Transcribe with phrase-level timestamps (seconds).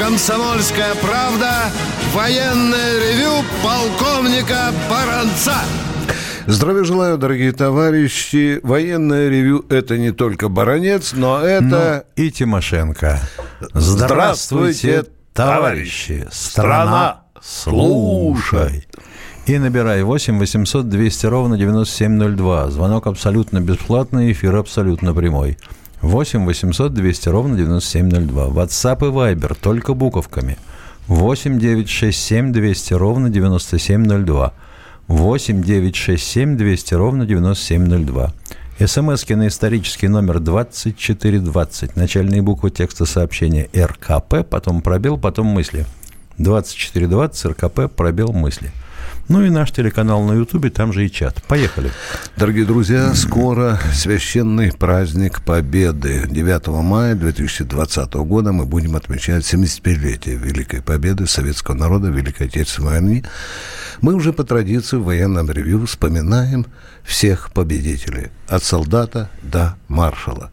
[0.00, 1.70] «Комсомольская правда»
[2.14, 5.56] военное ревю полковника Баранца.
[6.46, 8.60] Здравия желаю, дорогие товарищи.
[8.62, 12.06] Военное ревю– это не только Баранец, но это...
[12.16, 13.20] Ну, и Тимошенко.
[13.74, 16.26] Здравствуйте, товарищи.
[16.32, 18.86] Страна, слушай.
[19.44, 22.70] И набирай 8 800 200 ровно 9702.
[22.70, 25.58] Звонок абсолютно бесплатный, эфир абсолютно прямой.
[26.02, 28.46] 8 800 200 ровно 9702.
[28.46, 30.56] WhatsApp и Viber только буковками.
[31.08, 34.52] 8 967 200 ровно 9702.
[35.08, 38.32] 8 967 200 ровно 9702.
[38.86, 41.96] СМСки на исторический номер 2420.
[41.96, 45.84] Начальные буквы текста сообщения РКП, потом пробел, потом мысли.
[46.38, 48.70] 2420 РКП, пробел мысли.
[49.30, 51.40] Ну и наш телеканал на Ютубе, там же и чат.
[51.44, 51.92] Поехали.
[52.36, 56.26] Дорогие друзья, скоро священный праздник Победы.
[56.28, 63.24] 9 мая 2020 года мы будем отмечать 75-летие Великой Победы советского народа Великой Отечественной войне.
[64.00, 66.66] Мы уже по традиции в военном ревью вспоминаем
[67.04, 68.32] всех победителей.
[68.48, 70.50] От солдата до маршала.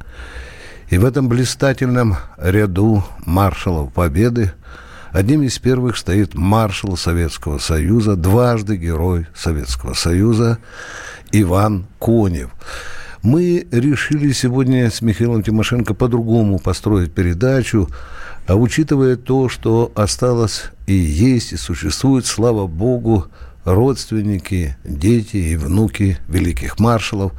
[0.91, 4.51] И в этом блистательном ряду маршалов Победы–
[5.17, 10.59] Одним из первых стоит маршал Советского Союза, дважды герой Советского Союза
[11.31, 12.51] Иван Конев.
[13.23, 17.89] Мы решили сегодня с Михаилом Тимошенко по-другому построить передачу,
[18.45, 23.25] а учитывая то, что осталось и есть, и существует, слава богу,
[23.65, 27.31] родственники, дети и внуки великих маршалов.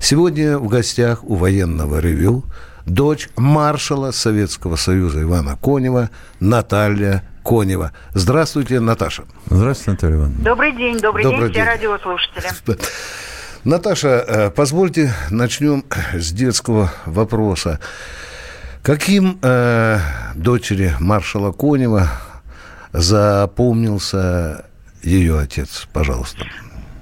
[0.00, 2.42] Сегодня в гостях у военного ревю–
[2.86, 7.92] дочь маршала Советского Союза Ивана Конева Наталья Конева.
[8.14, 9.24] Здравствуйте, Наташа.
[9.46, 10.44] Здравствуйте, Наталья Ивановна.
[10.44, 12.46] Добрый день, добрый, добрый день, день, все радиослушатели.
[13.64, 17.78] Наташа, э, позвольте начнем с детского вопроса.
[18.82, 19.98] Каким э,
[20.34, 22.08] дочери маршала Конева
[22.92, 24.64] запомнился
[25.02, 26.46] ее отец, пожалуйста?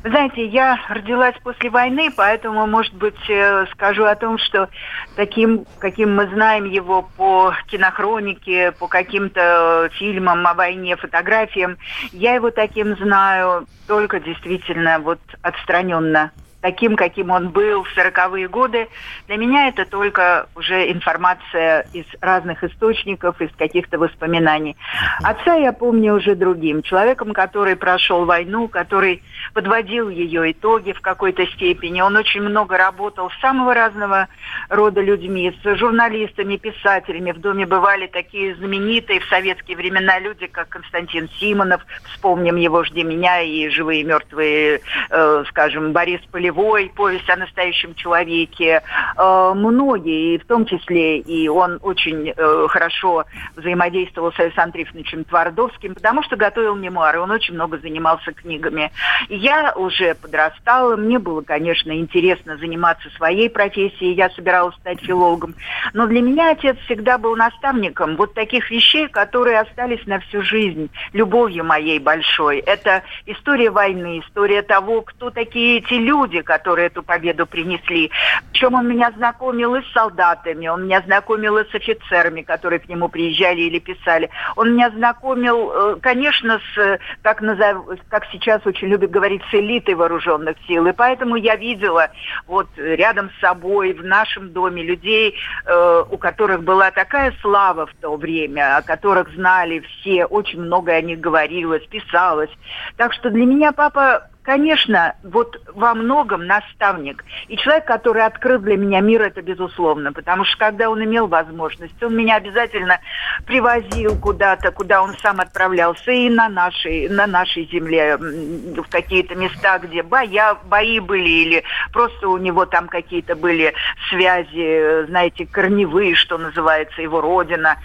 [0.05, 4.69] Знаете, я родилась после войны, поэтому, может быть, э, скажу о том, что
[5.17, 11.77] таким, каким мы знаем его по кинохронике, по каким-то фильмам о войне, фотографиям,
[12.13, 16.31] я его таким знаю только действительно вот отстраненно
[16.61, 18.89] таким, каким он был в 40-е годы,
[19.27, 24.77] для меня это только уже информация из разных источников, из каких-то воспоминаний.
[25.23, 29.23] Отца я помню уже другим, человеком, который прошел войну, который
[29.55, 32.01] подводил ее итоги в какой-то степени.
[32.01, 34.29] Он очень много работал с самого разного
[34.69, 37.33] рода людьми, с журналистами, писателями.
[37.33, 43.03] В доме бывали такие знаменитые в советские времена люди, как Константин Симонов, вспомним его «Жди
[43.03, 44.81] меня» и «Живые и мертвые»,
[45.11, 48.83] э, скажем, Борис Полевой, повесть о настоящем человеке.
[49.17, 53.25] Э, многие, в том числе и он очень э, хорошо
[53.57, 58.91] взаимодействовал с Александром Трифоновичем Твардовским, потому что готовил мемуары, он очень много занимался книгами.
[59.33, 65.55] Я уже подрастала, мне было, конечно, интересно заниматься своей профессией, я собиралась стать филологом,
[65.93, 70.91] но для меня отец всегда был наставником вот таких вещей, которые остались на всю жизнь,
[71.13, 72.59] любовью моей большой.
[72.59, 78.11] Это история войны, история того, кто такие эти люди, которые эту победу принесли.
[78.51, 82.89] Причем он меня знакомил и с солдатами, он меня знакомил и с офицерами, которые к
[82.89, 84.29] нему приезжали или писали.
[84.57, 87.87] Он меня знакомил, э, конечно, с, как, назов...
[88.09, 90.87] как сейчас очень любят говорить, с элитой вооруженных сил.
[90.87, 92.09] И поэтому я видела
[92.47, 95.35] вот рядом с собой, в нашем доме людей,
[95.67, 100.97] э, у которых была такая слава в то время, о которых знали все, очень многое
[100.97, 102.51] о них говорилось, писалось.
[102.97, 107.25] Так что для меня папа конечно, вот во многом наставник.
[107.49, 110.13] И человек, который открыл для меня мир, это безусловно.
[110.13, 113.01] Потому что когда он имел возможность, он меня обязательно
[113.47, 116.11] привозил куда-то, куда он сам отправлялся.
[116.11, 122.29] И на нашей, на нашей земле, в какие-то места, где боя, бои были, или просто
[122.29, 123.75] у него там какие-то были
[124.09, 127.77] связи, знаете, корневые, что называется, его родина.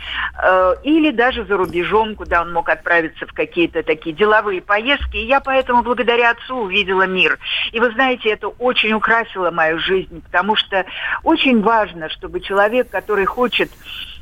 [0.41, 5.17] Э, или даже за рубежом, куда он мог отправиться в какие-то такие деловые поездки.
[5.17, 7.39] И я поэтому благодаря отцу отцу увидела мир.
[7.71, 10.85] И вы знаете, это очень украсило мою жизнь, потому что
[11.23, 13.71] очень важно, чтобы человек, который хочет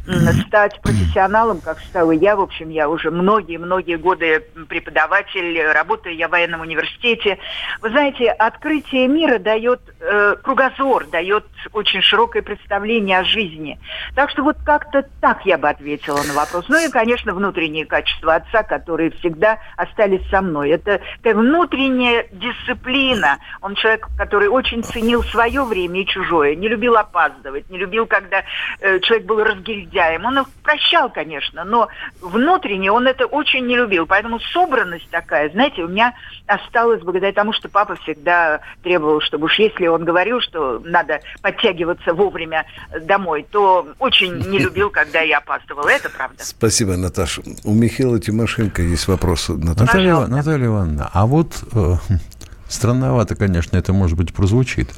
[0.06, 2.36] стать профессионалом, как стала я.
[2.36, 7.38] В общем, я уже многие-многие годы преподаватель, работаю я в военном университете.
[7.82, 13.80] Вы знаете, открытие мира дает э, кругозор, дает очень широкое представление о жизни.
[14.16, 16.66] Так что вот как-то так я бы ответила на вопрос.
[16.68, 20.72] Ну и, конечно, внутренние качества отца, которые всегда остались со мной.
[20.72, 23.38] Это такая внутренняя дисциплина.
[23.62, 28.44] Он человек, который очень ценил свое время и чужое, не любил опаздывать, не любил, когда
[28.82, 30.26] э, человек был разгильдяй негодяем.
[30.26, 31.88] Он их прощал, конечно, но
[32.22, 34.06] внутренне он это очень не любил.
[34.06, 36.14] Поэтому собранность такая, знаете, у меня
[36.48, 42.14] осталась благодаря тому, что папа всегда требовал, чтобы уж если он говорил, что надо подтягиваться
[42.14, 42.66] вовремя
[43.02, 45.88] домой, то очень не любил, когда я опаздывала.
[45.90, 46.44] Это правда.
[46.44, 47.42] Спасибо, Наташа.
[47.64, 49.50] У Михаила Тимошенко есть вопрос.
[49.50, 49.86] Наташа.
[49.86, 51.96] Наталья, Наталья Ивановна, а вот э,
[52.68, 54.90] странновато, конечно, это, может быть, прозвучит.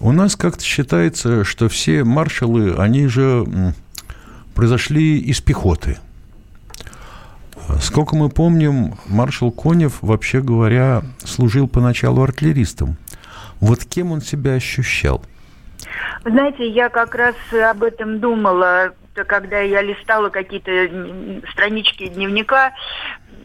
[0.00, 3.74] У нас как-то считается, что все маршалы, они же
[4.58, 5.98] произошли из пехоты.
[7.80, 12.96] Сколько мы помним, маршал Конев, вообще говоря, служил поначалу артиллеристом.
[13.60, 15.22] Вот кем он себя ощущал?
[16.24, 20.72] знаете, я как раз об этом думала, когда я листала какие-то
[21.52, 22.72] странички дневника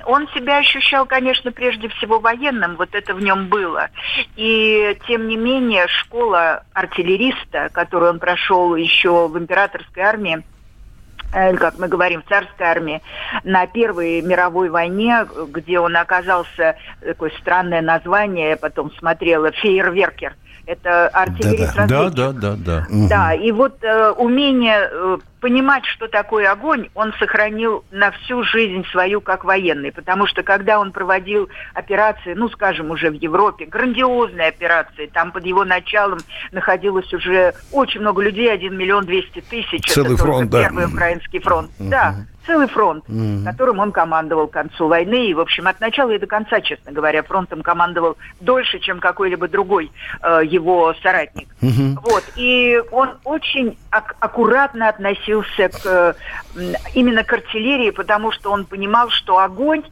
[0.06, 3.90] он себя ощущал, конечно, прежде всего военным, вот это в нем было.
[4.36, 10.44] И, тем не менее, школа артиллериста, которую он прошел еще в императорской армии,
[11.34, 13.02] как мы говорим, в царской армии,
[13.44, 20.36] на Первой мировой войне, где он оказался, такое странное название, я потом смотрела, фейерверкер.
[20.66, 22.10] Это артиллерист да, да.
[22.10, 23.34] да, да, да, да.
[23.34, 29.20] И вот э, умение э, понимать, что такое огонь, он сохранил на всю жизнь свою
[29.20, 29.92] как военный.
[29.92, 35.46] Потому что когда он проводил операции, ну, скажем, уже в Европе, грандиозные операции, там под
[35.46, 36.20] его началом
[36.54, 39.92] находилось уже очень много людей, 1 миллион 200 тысяч.
[39.92, 40.62] Целый Это фронт, да.
[40.62, 41.70] Первый украинский фронт.
[41.78, 41.90] Угу.
[41.90, 45.28] Да, целый фронт, mm которым он командовал к концу войны.
[45.28, 49.48] И, в общем, от начала и до конца, честно говоря, фронтом командовал дольше, чем какой-либо
[49.48, 49.92] другой
[50.22, 51.48] э, его соратник.
[51.62, 52.24] mm Вот.
[52.36, 56.14] И он очень аккуратно относился к, э,
[56.94, 59.84] именно к артиллерии, потому что он понимал, что огонь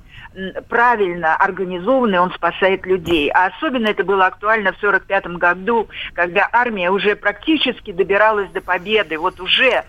[0.69, 3.29] правильно организованный, он спасает людей.
[3.29, 9.17] А особенно это было актуально в 1945 году, когда армия уже практически добиралась до победы.
[9.17, 9.83] Вот уже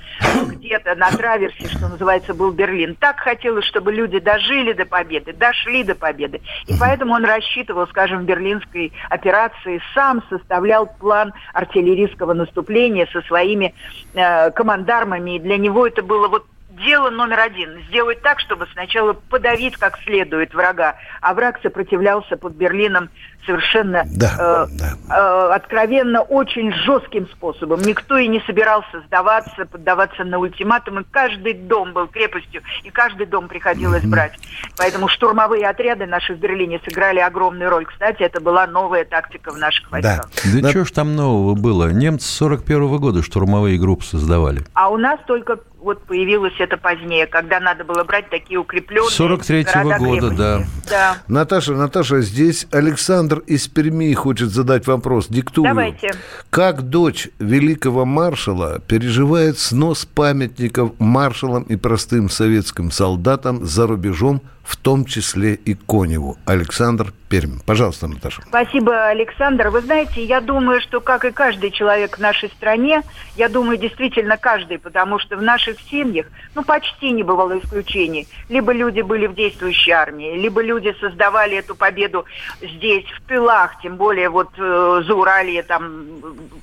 [0.47, 2.97] где-то на траверсе, что называется, был Берлин.
[2.97, 6.41] Так хотелось, чтобы люди дожили до победы, дошли до победы.
[6.67, 13.75] И поэтому он рассчитывал, скажем, в берлинской операции, сам составлял план артиллерийского наступления со своими
[14.15, 15.37] э, командармами.
[15.37, 16.47] И для него это было вот
[16.83, 17.83] дело номер один.
[17.89, 23.11] Сделать так, чтобы сначала подавить как следует врага, а враг сопротивлялся под Берлином
[23.47, 24.95] совершенно да, э, да.
[25.09, 27.81] Э, откровенно очень жестким способом.
[27.81, 31.05] Никто и не собирался сдаваться, поддаваться на ультиматумы.
[31.11, 34.11] Каждый дом был крепостью, и каждый дом приходилось mm-hmm.
[34.11, 34.39] брать.
[34.77, 37.87] Поэтому штурмовые отряды наши в Берлине сыграли огромную роль.
[37.87, 40.31] Кстати, это была новая тактика в наших войсках.
[40.45, 41.91] Да, да что ж там нового было?
[41.93, 44.61] Немцы 41 -го года штурмовые группы создавали.
[44.75, 50.05] А у нас только вот появилось это позднее, когда надо было брать такие укрепленные 43-го
[50.05, 50.63] года, да.
[50.89, 51.17] да.
[51.29, 55.29] Наташа, Наташа, здесь Александр из Перми хочет задать вопрос.
[55.29, 55.69] Диктую.
[55.69, 56.11] Давайте.
[56.51, 64.77] Как дочь великого маршала переживает снос памятников маршалам и простым советским солдатам за рубежом в
[64.77, 66.39] том числе и Коневу.
[66.47, 67.61] Александр Пермь.
[67.65, 68.43] Пожалуйста, Наташа.
[68.43, 69.69] Спасибо, Александр.
[69.69, 73.03] Вы знаете, я думаю, что, как и каждый человек в нашей стране,
[73.37, 78.29] я думаю, действительно каждый, потому что в наших семьях, ну, почти не бывало исключений.
[78.51, 82.27] Либо люди были в действующей армии, либо люди создавали эту победу
[82.61, 86.07] здесь, в тылах, тем более вот э, за Уралье, там,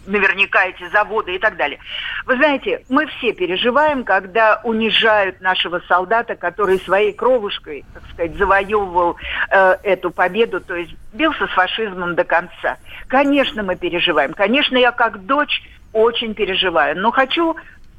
[0.05, 1.79] наверняка эти заводы и так далее.
[2.27, 9.17] Вы знаете, мы все переживаем, когда унижают нашего солдата, который своей кровушкой так сказать, завоевывал
[9.49, 12.77] э, эту победу, то есть бился с фашизмом до конца.
[13.07, 14.33] Конечно, мы переживаем.
[14.33, 15.61] Конечно, я как дочь
[15.93, 16.97] очень переживаю.
[16.99, 17.55] Но хочу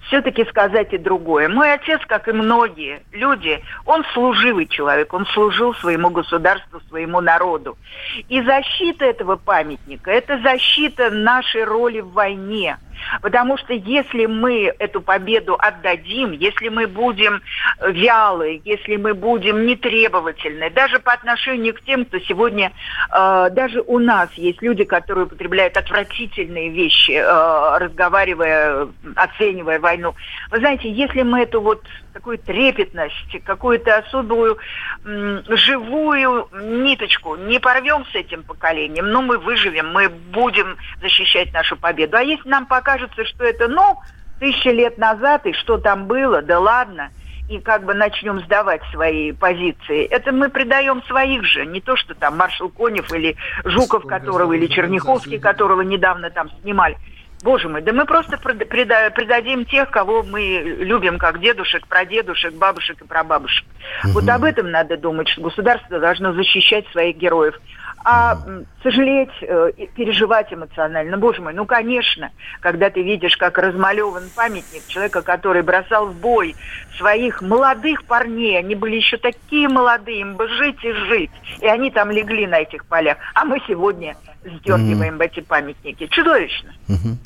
[0.06, 1.49] все-таки сказать и другое.
[1.49, 7.76] Мой отец, как и многие люди, он служивый человек, он служил своему государству, своему народу.
[8.28, 12.78] И защита этого памятника– это защита нашей роли в войне–
[13.23, 17.42] Потому что если мы эту победу отдадим, если мы будем
[17.80, 22.73] вялы, если мы будем нетребовательны, даже по отношению к тем, кто сегодня,
[23.11, 30.14] э, даже у нас есть люди, которые употребляют отвратительные вещи, э, разговаривая, оценивая войну.
[30.50, 34.59] Вы знаете, если мы эту вот такую трепетность, какую-то особую
[35.05, 42.17] живую ниточку не порвем с этим поколением, но мы выживем, мы будем защищать нашу победу.
[42.17, 43.99] А если нам пока кажется, что это, ну,
[44.40, 47.11] тысячи лет назад, и что там было, да ладно,
[47.49, 50.05] и как бы начнем сдавать свои позиции.
[50.07, 54.67] Это мы предаем своих же, не то, что там маршал Конев или Жуков, которого, или
[54.67, 56.97] Черняховский, которого недавно там снимали.
[57.42, 63.06] Боже мой, да мы просто предадим тех, кого мы любим, как дедушек, прадедушек, бабушек и
[63.06, 63.64] прабабушек.
[64.04, 64.12] Угу.
[64.12, 67.59] Вот об этом надо думать, что государство должно защищать своих героев.
[68.02, 68.38] а
[68.82, 71.18] сожалеть, э, переживать эмоционально.
[71.18, 72.30] Боже мой, ну, конечно,
[72.61, 76.56] когда ты видишь, как размалеван памятник человека, который бросал в бой
[76.97, 81.30] своих молодых парней, они были еще такие молодые, им бы жить и жить,
[81.61, 85.26] и они там легли на этих полях, а мы сегодня сдергиваем mm-hmm.
[85.26, 86.06] эти памятники.
[86.06, 86.73] Чудовищно.
[86.88, 87.16] Mm-hmm.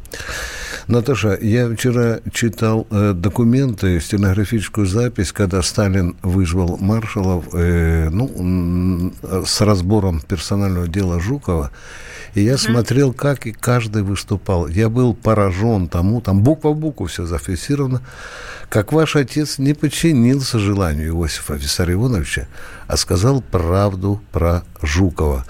[0.88, 9.12] Наташа, я вчера читал э, документы, стенографическую запись, когда Сталин вызвал маршалов э, ну,
[9.46, 11.70] с разбором персонального дела Жукова.
[12.34, 12.58] И я mm-hmm.
[12.58, 14.66] смотрел, как и каждый выступал.
[14.66, 18.02] Я был поражен тому, там буква в букву все зафиксировано,
[18.68, 22.48] как ваш отец не подчинился желанию Иосифа Виссарионовича,
[22.88, 25.44] а сказал правду про Жукова.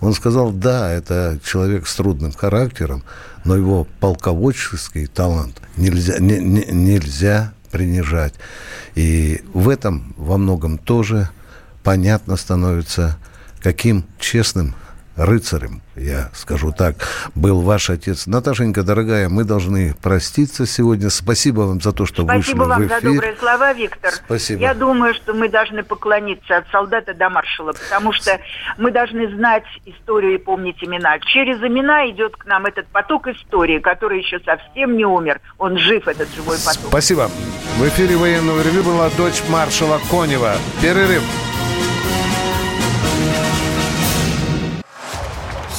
[0.00, 1.09] Он сказал, да, это
[1.44, 3.02] человек с трудным характером,
[3.44, 8.34] но его полководческий талант нельзя, не, не, нельзя принижать.
[8.94, 11.30] И в этом во многом тоже
[11.82, 13.16] понятно становится,
[13.60, 14.74] каким честным
[15.20, 16.96] рыцарем, я скажу так,
[17.34, 18.26] был ваш отец.
[18.26, 21.10] Наташенька, дорогая, мы должны проститься сегодня.
[21.10, 23.00] Спасибо вам за то, что Спасибо вышли вам в эфир.
[23.00, 24.12] за добрые слова, Виктор.
[24.12, 24.60] Спасибо.
[24.60, 28.40] Я думаю, что мы должны поклониться от солдата до маршала, потому что
[28.78, 31.18] мы должны знать историю и помнить имена.
[31.20, 35.40] Через имена идет к нам этот поток истории, который еще совсем не умер.
[35.58, 36.88] Он жив, этот живой поток.
[36.88, 37.30] Спасибо.
[37.76, 40.54] В эфире военного ревю была дочь маршала Конева.
[40.82, 41.22] Перерыв.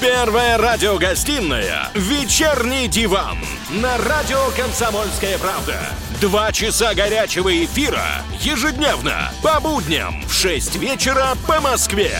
[0.00, 3.36] Первая радиогостинная «Вечерний диван»
[3.68, 5.76] на радио «Комсомольская правда».
[6.22, 12.12] Два часа горячего эфира ежедневно по будням в 6 вечера по Москве.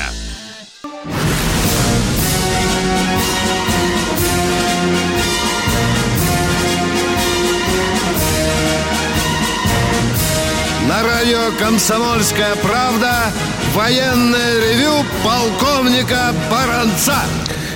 [10.87, 13.33] На радио «Комсомольская правда»
[13.75, 17.17] военное ревю полковника Баранца.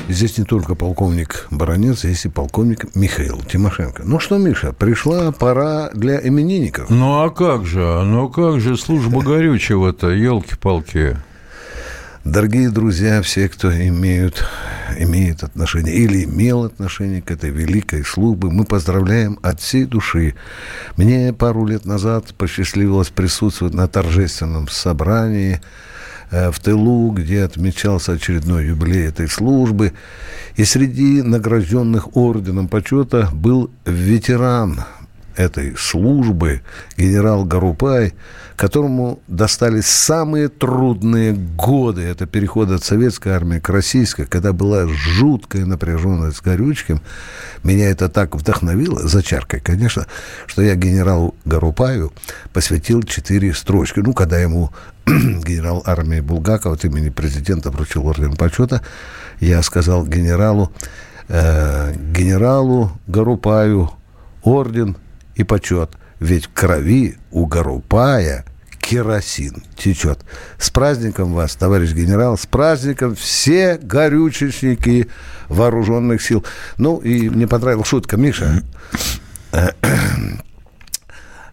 [0.08, 4.02] Здесь не только полковник Баранец, здесь и полковник Михаил Тимошенко.
[4.04, 6.90] Ну что, Миша, пришла пора для именинников.
[6.90, 11.16] Ну а как же, ну как же служба горючего-то, елки-палки.
[12.24, 14.46] Дорогие друзья, все, кто имеют,
[14.98, 20.34] имеет отношение или имел отношение к этой великой службе, мы поздравляем от всей души.
[20.96, 25.60] Мне пару лет назад посчастливилось присутствовать на торжественном собрании
[26.52, 29.92] в тылу, где отмечался очередной юбилей этой службы.
[30.56, 34.80] И среди награжденных орденом почета был ветеран
[35.36, 36.62] этой службы,
[36.96, 38.14] генерал Гарупай,
[38.56, 42.02] которому достались самые трудные годы.
[42.02, 47.00] Это переход от советской армии к российской, когда была жуткая напряженность с Горючким.
[47.62, 50.06] Меня это так вдохновило, за чаркой, конечно,
[50.46, 52.12] что я генералу Гарупаю
[52.52, 54.00] посвятил четыре строчки.
[54.00, 54.70] Ну, когда ему
[55.06, 58.82] генерал армии Булгаков от имени президента вручил орден почета,
[59.40, 60.72] я сказал генералу,
[61.28, 63.90] э, генералу Гарупаю
[64.44, 64.96] орден
[65.34, 65.90] и почет.
[66.20, 68.44] Ведь в крови у Гарупая
[68.78, 70.20] керосин течет.
[70.58, 75.08] С праздником вас, товарищ генерал, с праздником все горючечники
[75.48, 76.44] вооруженных сил.
[76.76, 78.62] Ну, и мне понравилась шутка, Миша.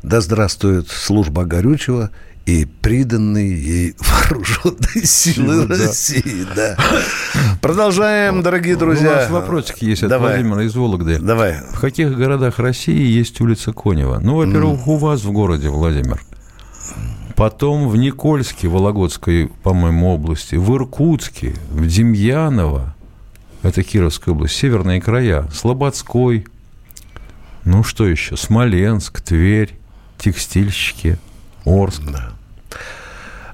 [0.03, 2.09] Да здравствует служба горючего
[2.45, 5.75] и приданные ей вооруженные силы да.
[5.75, 6.45] России.
[6.55, 6.77] Да.
[7.61, 9.09] Продолжаем, дорогие друзья.
[9.09, 10.33] У нас вопросик есть Давай.
[10.33, 11.19] от Владимира из Вологды.
[11.19, 11.57] Давай.
[11.73, 14.19] В каких городах России есть улица Конева?
[14.19, 14.83] Ну, во-первых, mm.
[14.87, 16.21] у вас в городе, Владимир.
[17.35, 22.95] Потом в Никольске, Вологодской, по-моему, области, в Иркутске, в Демьяново,
[23.63, 26.45] это Кировская область, северные края, Слободской,
[27.63, 29.75] ну что еще, Смоленск, Тверь,
[30.17, 31.17] текстильщики–
[31.65, 32.01] Орск.
[32.11, 32.31] Да.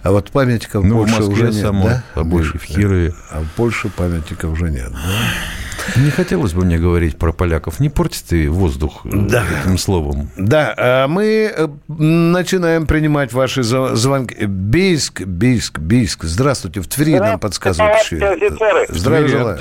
[0.04, 2.04] А вот памятников ну, больше в Москве уже нет, да?
[2.16, 3.14] А больше в Кирове.
[3.30, 6.02] А больше памятников уже нет, да?
[6.02, 7.80] Не хотелось бы мне говорить про поляков.
[7.80, 9.44] Не порти ты воздух э, да.
[9.64, 10.30] этим словом.
[10.38, 14.46] Да, а мы э, начинаем принимать ваши звонки.
[14.46, 16.24] Бийск, Бийск, Бийск.
[16.24, 16.82] Здравствуйте.
[16.82, 17.96] В Твери нам подсказывают.
[17.96, 18.86] Офицеры.
[18.90, 19.58] Здравия желаю.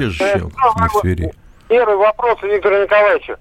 [1.68, 3.36] Первый вопрос Виктору Николаевичу.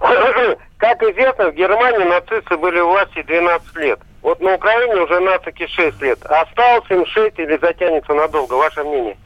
[0.76, 4.00] Как известно, в Германии нацисты были у власти 12 лет.
[4.22, 6.18] Вот на Украине уже нацики 6 лет.
[6.24, 8.54] Осталось им 6 или затянется надолго?
[8.54, 9.16] Ваше мнение?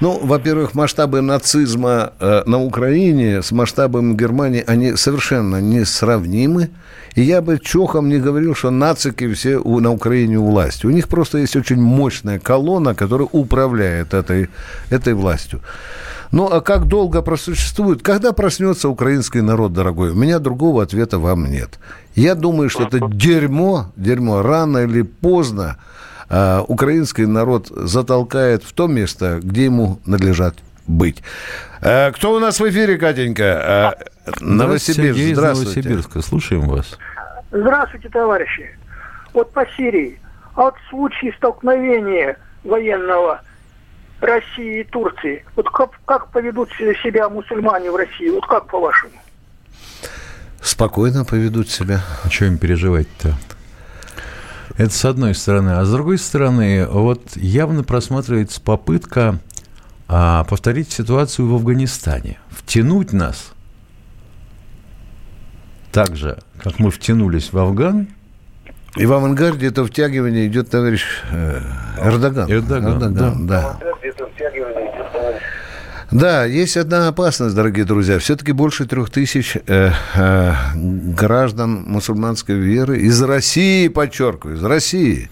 [0.00, 6.70] Ну, во-первых, масштабы нацизма э, на Украине с масштабом Германии, они совершенно несравнимы.
[7.14, 10.86] И я бы чохом не говорил, что нацики все у, на Украине у власти.
[10.86, 14.48] У них просто есть очень мощная колонна, которая управляет этой,
[14.90, 15.60] этой властью.
[16.32, 18.02] Ну, а как долго просуществует?
[18.02, 20.10] Когда проснется украинский народ, дорогой?
[20.10, 21.80] У меня другого ответа вам нет.
[22.14, 25.76] Я думаю, что это дерьмо, дерьмо рано или поздно
[26.28, 30.54] э, украинский народ затолкает в то место, где ему надлежат
[30.90, 31.22] быть.
[31.80, 33.96] Э, кто у нас в эфире, Катенька?
[34.26, 35.16] Э, Новосибирск.
[35.16, 35.80] Сергей Здравствуйте.
[35.80, 36.22] Новосибирска.
[36.22, 36.98] Слушаем вас.
[37.50, 38.70] Здравствуйте, товарищи.
[39.32, 40.20] Вот по Сирии.
[40.54, 43.40] А вот в случае столкновения военного
[44.20, 48.28] России и Турции, вот как, как поведут себя мусульмане в России?
[48.30, 49.12] Вот как по-вашему?
[50.60, 52.00] Спокойно поведут себя.
[52.24, 53.34] А что им переживать-то?
[54.76, 55.70] Это с одной стороны.
[55.70, 59.38] А с другой стороны, вот явно просматривается попытка
[60.12, 62.38] а, повторить ситуацию в Афганистане.
[62.50, 63.52] Втянуть нас
[65.92, 68.08] так же, как мы втянулись в Афган,
[68.96, 71.60] и в авангарде это втягивание идет товарищ э,
[72.02, 72.50] Эрдоган.
[72.50, 73.78] Эрдоган, Эрдоган да.
[73.78, 73.78] да.
[76.10, 78.18] Да, есть одна опасность, дорогие друзья.
[78.18, 85.30] Все-таки больше трех тысяч э, э, граждан мусульманской веры из России, подчеркиваю, из России.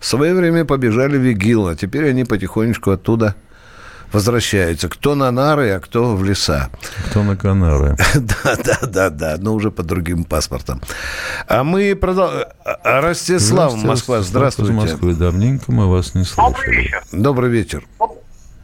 [0.00, 3.36] В свое время побежали в ИГИЛ, а теперь они потихонечку оттуда
[4.12, 4.88] возвращаются.
[4.88, 6.70] Кто на нары, а кто в леса.
[7.10, 7.96] Кто на Канары.
[8.14, 10.80] Да, да, да, да, но уже по другим паспортам.
[11.48, 12.48] А мы продолжаем.
[12.64, 14.72] А, Ростислав, Москва, здравствуйте.
[14.72, 16.90] Из Москвы давненько мы вас не слышали.
[17.12, 17.84] Добрый вечер.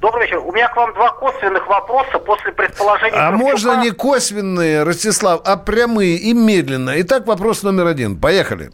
[0.00, 0.38] Добрый вечер.
[0.38, 3.14] У меня к вам два косвенных вопроса после предположения...
[3.16, 3.50] А Кравчука.
[3.50, 6.94] можно не косвенные, Ростислав, а прямые и медленно.
[7.02, 8.18] Итак, вопрос номер один.
[8.18, 8.70] Поехали.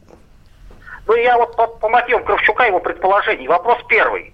[1.06, 3.46] Ну, я вот по, по мотивам Кравчука его предположений.
[3.46, 4.32] Вопрос первый.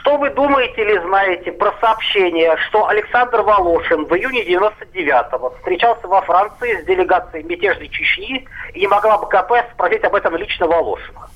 [0.00, 6.20] Что вы думаете или знаете про сообщение, что Александр Волошин в июне 99-го встречался во
[6.22, 11.28] Франции с делегацией мятежной Чечни и не могла бы КП спросить об этом лично Волошина?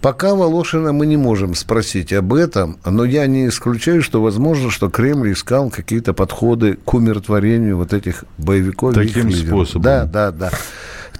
[0.00, 4.90] Пока Волошина мы не можем спросить об этом, но я не исключаю, что возможно, что
[4.90, 8.94] Кремль искал какие-то подходы к умиротворению вот этих боевиков.
[8.94, 9.82] Таким способом.
[9.82, 10.50] Да, да, да.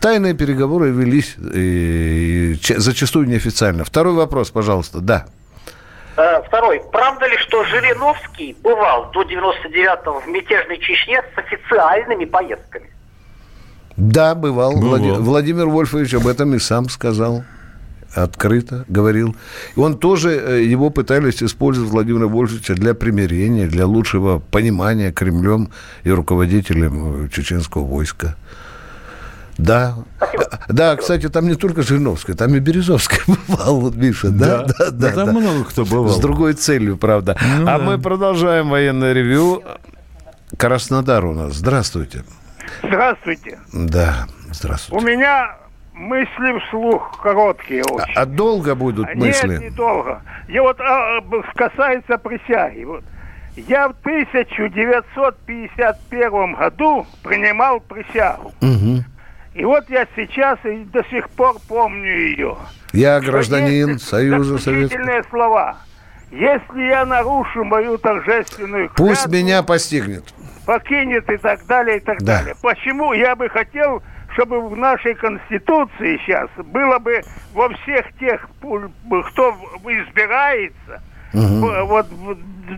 [0.00, 3.84] Тайные переговоры велись и, и, зачастую неофициально.
[3.84, 5.00] Второй вопрос, пожалуйста.
[5.00, 5.26] Да.
[6.16, 6.82] Э, второй.
[6.92, 12.90] Правда ли, что Жириновский бывал до 99-го в мятежной Чечне с официальными поездками?
[13.96, 14.76] Да, бывал.
[14.76, 15.20] бывал.
[15.20, 17.44] Владимир Вольфович об этом и сам сказал
[18.14, 19.36] открыто говорил.
[19.76, 25.70] И он тоже, э, его пытались использовать Владимира Вольфовича для примирения, для лучшего понимания Кремлем
[26.04, 28.36] и руководителем э, чеченского войска.
[29.58, 29.94] Да.
[30.16, 30.44] Спасибо.
[30.68, 34.30] Да, кстати, там не только Жириновская, там и Березовская бывал, Миша.
[34.30, 34.90] Да, да, да.
[34.90, 35.32] да, там да.
[35.32, 36.08] много кто бывал.
[36.08, 37.36] С другой целью, правда.
[37.58, 37.80] Ну, а да.
[37.84, 39.62] мы продолжаем военное ревю.
[40.56, 41.54] Краснодар у нас.
[41.54, 42.24] Здравствуйте.
[42.82, 43.60] Здравствуйте.
[43.72, 45.04] Да, здравствуйте.
[45.04, 45.56] У меня
[45.94, 48.14] мысли вслух короткие а, очень.
[48.14, 49.48] А, долго будут Нет, мысли?
[49.48, 50.20] Нет, не долго.
[50.48, 51.20] Я вот а,
[51.54, 52.84] касается присяги.
[52.84, 53.04] Вот.
[53.56, 58.52] Я в 1951 году принимал присягу.
[58.60, 59.04] Угу.
[59.54, 62.56] И вот я сейчас и до сих пор помню ее.
[62.92, 65.22] Я гражданин Союза Советского.
[65.30, 65.76] слова.
[66.30, 70.24] Если я нарушу мою торжественную клятву, Пусть меня постигнет.
[70.66, 72.38] Покинет и так далее, и так да.
[72.38, 72.54] далее.
[72.60, 74.02] Почему я бы хотел
[74.34, 81.86] чтобы в нашей Конституции сейчас было бы во всех тех, кто избирается, угу.
[81.86, 82.06] вот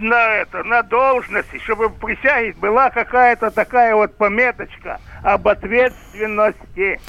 [0.01, 7.01] на это, на должности, чтобы в присяге была какая-то такая вот пометочка об ответственности.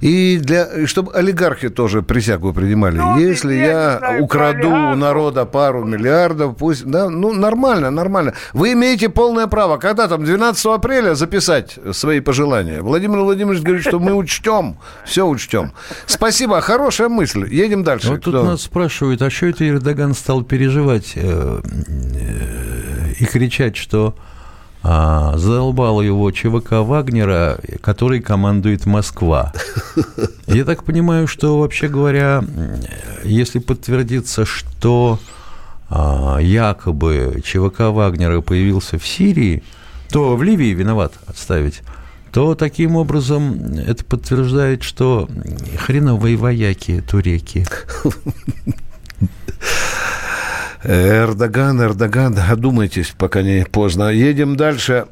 [0.00, 2.98] И для, чтобы олигархи тоже присягу принимали.
[2.98, 8.34] Ну, Если я, знаю, украду у народа пару миллиардов, пусть, да, ну, нормально, нормально.
[8.52, 12.80] Вы имеете полное право, когда там 12 апреля записать свои пожелания.
[12.80, 15.72] Владимир Владимирович говорит, что мы учтем, все учтем.
[16.06, 17.52] Спасибо, хорошая мысль.
[17.52, 18.10] Едем дальше.
[18.10, 21.60] Вот тут нас спрашивают, а что это Эрдоган стал переживать э,
[23.18, 24.14] и кричать, что
[24.82, 29.52] а, задолбал его ЧВК Вагнера, который командует Москва.
[30.46, 32.44] Я так понимаю, что, вообще говоря,
[33.24, 35.18] если подтвердится, что
[35.90, 39.62] а, якобы ЧВК Вагнера появился в Сирии,
[40.10, 41.82] то в Ливии виноват отставить,
[42.32, 45.28] то таким образом это подтверждает, что
[45.76, 47.66] хреновые вояки туреки.
[50.88, 54.08] Эрдоган, Эрдоган, одумайтесь, пока не поздно.
[54.08, 55.06] Едем дальше.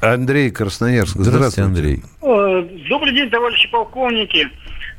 [0.00, 1.16] Андрей Красноярск.
[1.16, 2.02] Здравствуйте, Андрей.
[2.22, 4.46] Э, добрый день, товарищи полковники.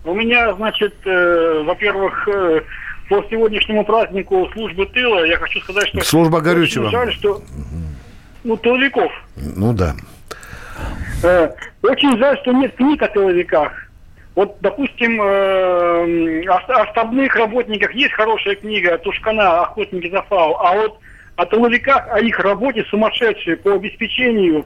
[0.04, 2.62] У меня, значит, э, во-первых, э,
[3.08, 6.02] по сегодняшнему празднику службы тыла я хочу сказать, что...
[6.02, 6.90] Служба горючего.
[6.92, 7.42] Жаль, что...
[8.44, 9.12] Ну, тыловиков.
[9.38, 9.96] Ну да.
[11.24, 11.50] Э,
[11.82, 13.72] очень жаль, что нет книг о тыловиках.
[14.36, 19.62] Вот, допустим, э, о штабных работниках есть хорошая книга Тушкана.
[19.62, 21.00] «Охотники за фау», а вот
[21.40, 24.66] о тыловиках, о их работе сумасшедшей по обеспечению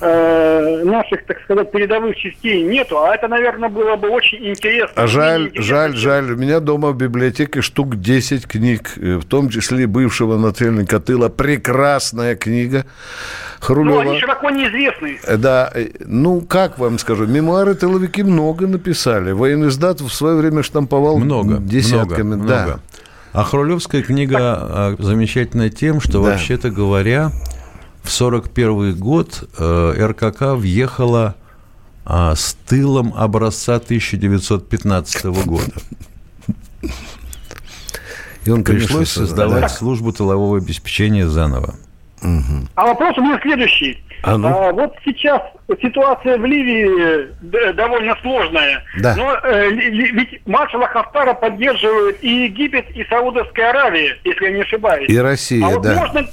[0.00, 3.02] э, наших, так сказать, передовых частей нету.
[3.02, 5.02] А это, наверное, было бы очень интересно.
[5.02, 5.64] А жаль, интересно.
[5.64, 6.32] жаль, жаль.
[6.32, 11.28] У меня дома в библиотеке штук 10 книг, э, в том числе бывшего начальника тыла.
[11.28, 12.86] Прекрасная книга.
[13.58, 14.04] Хрулева.
[14.04, 15.18] Ну, они широко неизвестны.
[15.24, 19.32] Э, да, э, ну, как вам скажу, мемуары тыловики много написали.
[19.32, 22.34] Военный сдат в свое время штамповал много, десятками.
[22.36, 22.62] Много, да.
[22.64, 22.80] много.
[23.32, 24.38] А Хрулевская книга.
[24.40, 26.30] А, замечательна тем, что, да.
[26.30, 27.30] вообще-то говоря,
[28.02, 31.36] в 1941 год э, РКК въехала
[32.04, 35.72] а, с тылом образца 1915 года.
[38.44, 39.68] И он, Пришлось создавать да.
[39.68, 41.76] службу тылового обеспечения заново.
[42.22, 42.68] Угу.
[42.74, 44.02] А вопрос у меня следующий.
[44.22, 44.48] А, ну?
[44.48, 45.42] а, вот сейчас
[45.80, 48.84] ситуация в Ливии э, довольно сложная.
[49.00, 49.16] Да.
[49.16, 55.08] Но э, ведь маршала Хафтара поддерживают и Египет, и Саудовская Аравия, если я не ошибаюсь.
[55.08, 55.94] И Россия, а вот да.
[55.94, 56.26] Можно,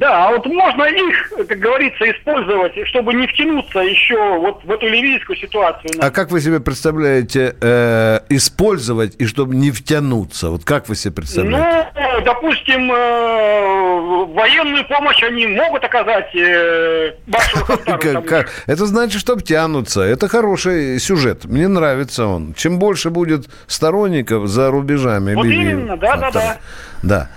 [0.00, 4.88] да, а вот можно их, как говорится, использовать, чтобы не втянуться еще вот в эту
[4.88, 5.92] ливийскую ситуацию.
[6.00, 10.48] А как вы себе представляете э, использовать и чтобы не втянуться?
[10.48, 11.90] Вот как вы себе представляете?
[11.94, 17.12] Ну, допустим, э, военную помощь они могут оказать э,
[18.66, 20.00] Это значит, что втянутся.
[20.00, 21.44] Это хороший сюжет.
[21.44, 22.54] Мне нравится он.
[22.54, 26.58] Чем больше будет сторонников за рубежами Вот именно, да, да.
[27.02, 27.28] Да.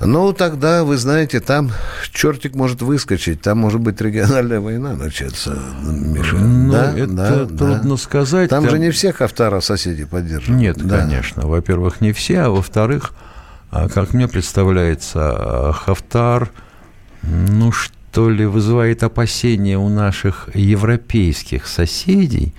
[0.00, 1.70] Ну, тогда, вы знаете, там
[2.12, 6.36] чертик может выскочить, там может быть региональная война начаться, Миша.
[6.36, 7.96] Ну, да, это да, трудно да.
[7.98, 8.48] сказать.
[8.48, 10.60] Там, там же не всех Хавтара соседи поддерживают.
[10.60, 11.00] Нет, да.
[11.00, 11.46] конечно.
[11.46, 13.12] Во-первых, не все, а во-вторых,
[13.70, 16.50] а, как мне представляется, Хафтар,
[17.22, 22.54] ну, что ли, вызывает опасения у наших европейских соседей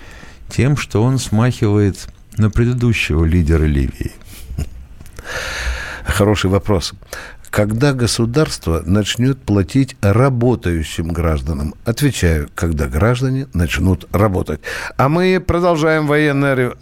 [0.48, 4.12] тем, что он смахивает на предыдущего лидера Ливии.
[6.06, 6.92] Хороший вопрос.
[7.50, 11.74] Когда государство начнет платить работающим гражданам?
[11.84, 14.60] Отвечаю, когда граждане начнут работать.
[14.96, 16.72] А мы продолжаем военное...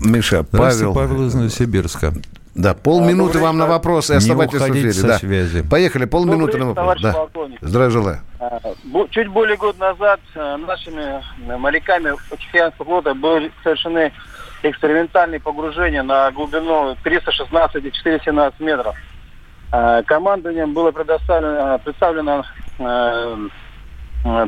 [0.00, 0.94] Миша, Павел...
[0.94, 2.14] Павел из Новосибирска.
[2.58, 4.92] Да, полминуты вам на вопрос и оставайтесь в эфире.
[5.06, 5.18] Да.
[5.18, 5.62] Связи.
[5.62, 7.00] Поехали, полминуты на вопрос.
[7.00, 7.28] Да.
[7.60, 8.20] Здравия желаю.
[8.40, 8.58] А,
[9.10, 11.22] чуть более года назад э, нашими
[11.56, 14.12] моряками океанского флота были совершены
[14.62, 18.96] экспериментальные погружения на глубину 316 и 417 метров.
[19.72, 22.44] Э, командованием было предоставлено, представлено
[22.78, 23.36] э,
[24.24, 24.46] э,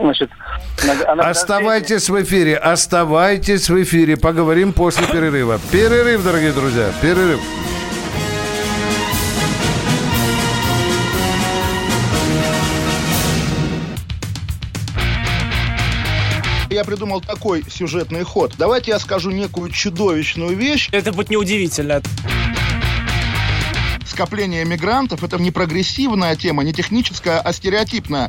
[0.00, 0.30] Значит,
[1.18, 4.16] оставайтесь в эфире, оставайтесь в эфире.
[4.16, 5.58] Поговорим после перерыва.
[5.72, 7.40] Перерыв, дорогие друзья, перерыв.
[16.76, 18.52] Я придумал такой сюжетный ход.
[18.58, 20.90] Давайте я скажу некую чудовищную вещь.
[20.92, 22.02] Это будет неудивительно.
[24.06, 28.28] Скопление мигрантов– это не прогрессивная тема, не техническая, а стереотипная.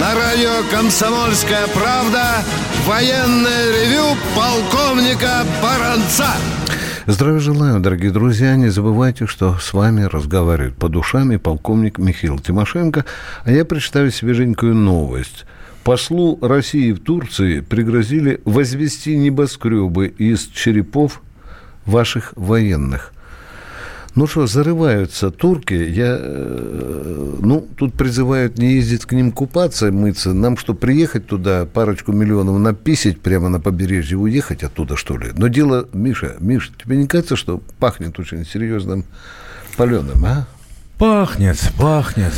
[0.00, 2.44] На радио «Комсомольская правда»
[2.86, 6.28] военное ревю полковника Баранца.
[7.06, 8.54] Здравия желаю, дорогие друзья.
[8.54, 13.06] Не забывайте, что с вами разговаривает по душам и полковник Михаил Тимошенко.
[13.42, 15.46] А я представлю свеженькую новость.
[15.82, 21.22] Послу России в Турции пригрозили возвести небоскребы из черепов
[21.86, 23.12] ваших военных.
[24.18, 25.74] Ну что, зарываются турки.
[25.74, 30.32] Я, э, ну, тут призывают не ездить к ним купаться, мыться.
[30.32, 35.28] Нам что, приехать туда, парочку миллионов написать прямо на побережье, уехать оттуда, что ли?
[35.36, 39.04] Но дело, Миша, Миша, тебе не кажется, что пахнет очень серьезным
[39.76, 40.48] паленым, а?
[40.98, 42.34] Пахнет, пахнет.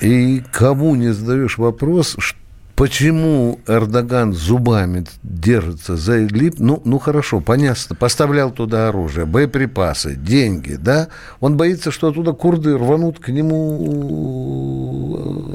[0.00, 2.41] И кому не задаешь вопрос, что
[2.74, 6.54] Почему Эрдоган зубами держится за Идлиб?
[6.58, 11.08] Ну, ну хорошо, понятно, поставлял туда оружие, боеприпасы, деньги, да?
[11.40, 13.78] Он боится, что оттуда курды рванут к нему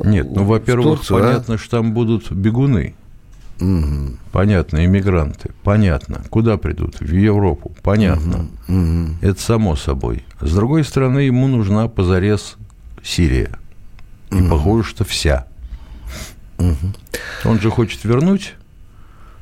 [0.05, 1.21] Нет, ну, во-первых, Турцию, а?
[1.21, 1.57] понятно, а?
[1.57, 2.93] что там будут бегуны.
[3.59, 4.17] Угу.
[4.31, 5.51] Понятно, иммигранты.
[5.63, 6.23] Понятно.
[6.29, 6.99] Куда придут?
[6.99, 7.75] В Европу.
[7.81, 8.47] Понятно.
[8.67, 8.77] Угу.
[8.77, 9.09] Угу.
[9.21, 10.23] Это само собой.
[10.41, 12.57] С другой стороны, ему нужна позарез
[13.03, 13.57] Сирия.
[14.29, 14.49] И угу.
[14.49, 15.47] похоже, что вся.
[16.57, 16.93] Угу.
[17.45, 18.55] Он же хочет вернуть,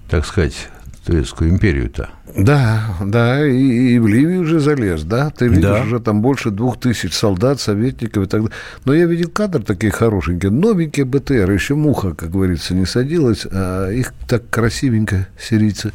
[0.09, 0.69] так сказать,
[1.05, 2.09] Турецкую империю-то.
[2.35, 5.29] Да, да, и, и в Ливию уже залез, да?
[5.29, 5.81] Ты видишь, да.
[5.83, 8.57] уже там больше двух тысяч солдат, советников и так далее.
[8.85, 13.91] Но я видел кадр такие хорошенькие, новенькие БТР, еще муха, как говорится, не садилась, а
[13.91, 15.93] их так красивенько сирийцы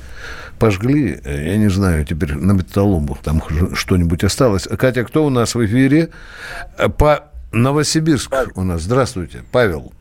[0.61, 3.43] пожгли, я не знаю, теперь на металлолому там
[3.75, 4.69] что-нибудь осталось.
[4.79, 6.11] Катя, кто у нас в эфире?
[6.99, 8.83] По Новосибирск у нас.
[8.83, 9.93] Здравствуйте, Павел.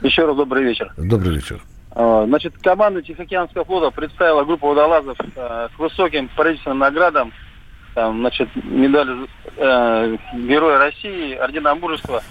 [0.00, 0.92] Еще раз добрый вечер.
[0.96, 1.60] Добрый вечер.
[1.94, 7.32] А, значит, команда Тихоокеанского флота представила группу водолазов э, к высоким правительственным наградам.
[7.94, 12.22] Там, значит, медаль э, Героя России, ордена мужества.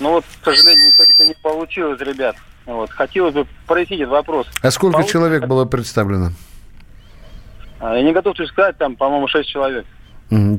[0.00, 2.36] Но вот, к сожалению, это не получилось, ребят.
[2.66, 2.90] Вот.
[2.90, 4.48] Хотелось бы прояснить этот вопрос.
[4.60, 5.12] А сколько Получится...
[5.12, 6.30] человек было представлено?
[7.78, 9.86] А, я не готов сказать, там, по-моему, 6 человек.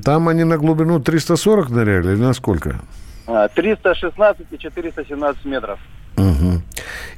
[0.06, 2.80] Там они на глубину 340 ныряли или на сколько?
[3.26, 5.80] 316 а, и 417 метров.
[6.18, 6.62] Угу.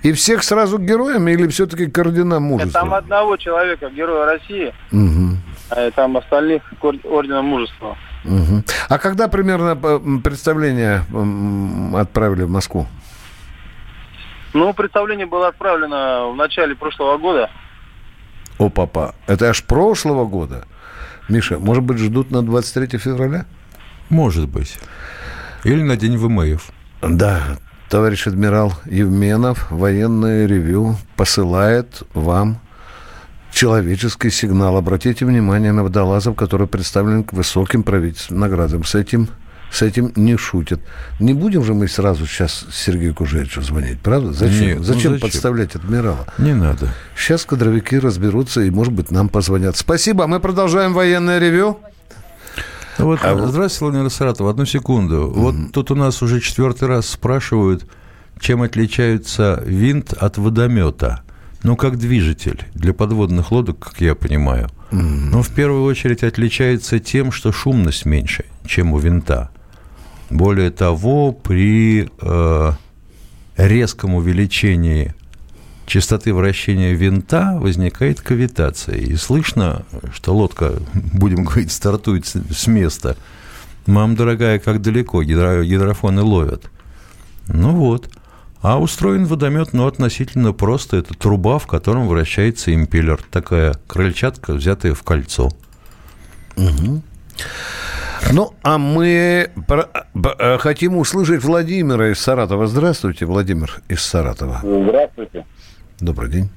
[0.04, 2.82] И всех сразу героями или все-таки к орденам мужества?
[2.82, 5.38] Там одного человека, героя России, угу.
[5.70, 7.98] а там остальных к орденам мужества.
[8.26, 8.64] Угу.
[8.90, 9.76] А когда примерно
[10.20, 11.04] представление
[11.96, 12.88] отправили в Москву?
[14.54, 17.50] Ну, представление было отправлено в начале прошлого года.
[18.58, 20.66] О, папа, это аж прошлого года?
[21.30, 23.46] Миша, может быть, ждут на 23 февраля?
[24.10, 24.78] Может быть.
[25.64, 26.72] Или на День ВМФ.
[27.02, 27.58] Да,
[27.90, 32.62] товарищ адмирал Евменов, военное ревю посылает вам
[33.52, 34.78] человеческий сигнал.
[34.78, 38.84] Обратите внимание на водолазов, который представлен к высоким правительственным наградам.
[38.84, 39.28] С этим,
[39.72, 40.80] с этим не шутят.
[41.20, 44.34] Не будем же мы сразу сейчас Сергею Кужевичу звонить, правда?
[44.34, 44.62] Зачем?
[44.62, 46.28] Нет, ну зачем, зачем подставлять адмирала?
[46.38, 46.90] Не надо.
[47.18, 49.78] Сейчас кадровики разберутся и, может быть, нам позвонят.
[49.78, 50.28] Спасибо.
[50.28, 51.80] Мы продолжаем военное ревю.
[53.00, 55.16] Вот, а здравствуйте, Владимир Саратов, одну секунду.
[55.16, 55.34] Mm-hmm.
[55.34, 57.86] Вот тут у нас уже четвертый раз спрашивают,
[58.40, 61.24] чем отличается винт от водомета.
[61.64, 64.70] Ну, как движитель для подводных лодок, как я понимаю.
[64.92, 65.30] Mm-hmm.
[65.32, 69.50] Но в первую очередь отличается тем, что шумность меньше, чем у винта.
[70.30, 72.72] Более того, при э,
[73.58, 75.16] резком увеличении
[75.90, 78.96] частоты вращения винта возникает кавитация.
[78.96, 83.18] И слышно, что лодка, будем говорить, стартует с места.
[83.86, 86.70] Мам, дорогая, как далеко гидро, гидрофоны ловят.
[87.48, 88.10] Ну вот.
[88.62, 90.98] А устроен водомет, ну, относительно просто.
[90.98, 93.20] Это труба, в котором вращается импеллер.
[93.32, 95.50] Такая крыльчатка, взятая в кольцо.
[96.58, 97.02] Угу.
[98.34, 99.90] Ну, а мы про...
[100.38, 102.68] Э, хотим услышать Владимира из Саратова.
[102.68, 104.60] Здравствуйте, Владимир из Саратова.
[104.62, 105.46] Здравствуйте.
[106.02, 106.50] Добрый день.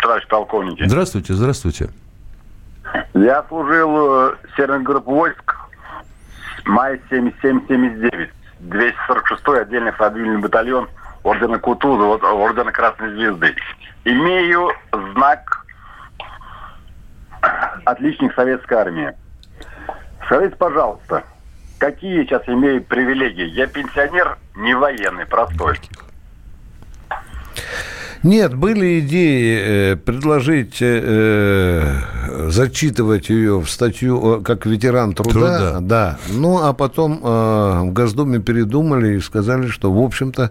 [0.00, 0.78] Товарищ полковник.
[0.80, 1.90] Здравствуйте, здравствуйте.
[3.14, 5.56] Я служил в э, Северной группе войск
[6.64, 8.30] мая 77-79.
[8.60, 10.88] 246-й отдельный флотильный батальон
[11.22, 13.54] ордена Кутузова, ордена Красной Звезды.
[14.04, 14.70] Имею
[15.14, 15.66] знак
[17.84, 19.12] отличник советской армии.
[20.26, 21.24] Скажите, пожалуйста,
[21.78, 23.46] какие сейчас имею привилегии?
[23.46, 25.78] Я пенсионер, не военный, простой.
[28.22, 35.78] Нет, были идеи э, предложить э, э, зачитывать ее в статью как ветеран труда, труда.
[35.80, 36.18] да.
[36.30, 40.50] Ну, а потом э, в Госдуме передумали и сказали, что, в общем-то,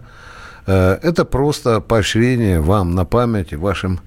[0.66, 4.00] э, это просто поощрение вам на память вашим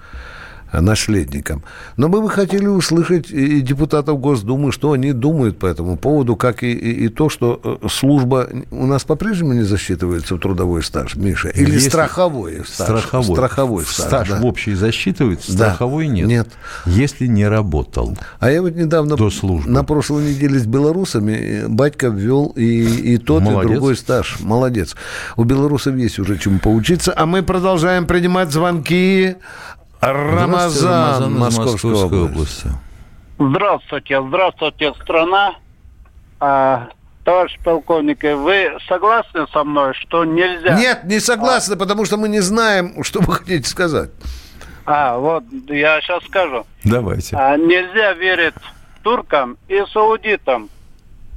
[0.79, 1.63] наследникам.
[1.97, 6.63] Но мы бы хотели услышать и депутатов Госдумы, что они думают по этому поводу, как
[6.63, 11.15] и, и, и то, что э, служба у нас по-прежнему не засчитывается в трудовой стаж,
[11.15, 12.99] Миша, или Если страховой стаж.
[12.99, 14.39] Страховой, страховой стаж, стаж да.
[14.39, 15.65] в общий засчитывается, да.
[15.69, 16.27] страховой нет.
[16.27, 16.47] Нет.
[16.85, 18.17] Если не работал.
[18.39, 19.69] А я вот недавно до службы.
[19.69, 22.63] на прошлой неделе с белорусами э, батька ввел и,
[23.13, 23.69] и тот, Молодец.
[23.69, 24.37] и другой стаж.
[24.39, 24.95] Молодец.
[25.35, 27.13] У белорусов есть уже чему поучиться.
[27.15, 29.35] А мы продолжаем принимать звонки.
[30.01, 32.67] Рамазан, Рамазан Московской, Московской области.
[33.37, 35.55] Здравствуйте, здравствуйте, страна.
[36.39, 36.89] А,
[37.23, 40.75] товарищ полковник, вы согласны со мной, что нельзя...
[40.75, 41.77] Нет, не согласны, а...
[41.77, 44.09] потому что мы не знаем, что вы хотите сказать.
[44.85, 46.65] А, вот, я сейчас скажу.
[46.83, 47.35] Давайте.
[47.35, 48.55] А, нельзя верить
[49.03, 50.69] туркам и саудитам.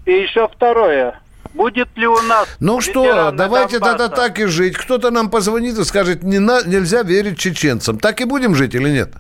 [0.07, 1.21] И еще второе.
[1.55, 2.49] Будет ли у нас...
[2.59, 4.77] Ну что, давайте тогда так и жить.
[4.77, 7.99] Кто-то нам позвонит и скажет, не на, нельзя верить чеченцам.
[7.99, 9.13] Так и будем жить или нет?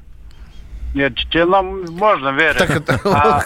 [0.94, 2.58] Нет, чеченам можно верить.
[2.58, 3.00] Так это...
[3.04, 3.42] а...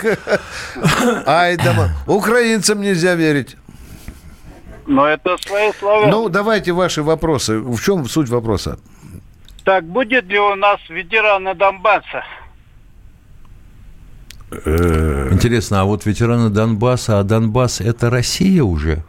[1.27, 3.57] Ай, да, украинцам нельзя верить.
[4.87, 6.07] Но это свои слова.
[6.07, 7.59] Ну, давайте ваши вопросы.
[7.59, 8.79] В чем суть вопроса?
[9.65, 12.25] Так будет ли у нас ветераны Донбасса?
[14.51, 15.29] Э.
[15.31, 19.05] Интересно, а вот ветераны Донбасса, а Донбасс это Россия уже?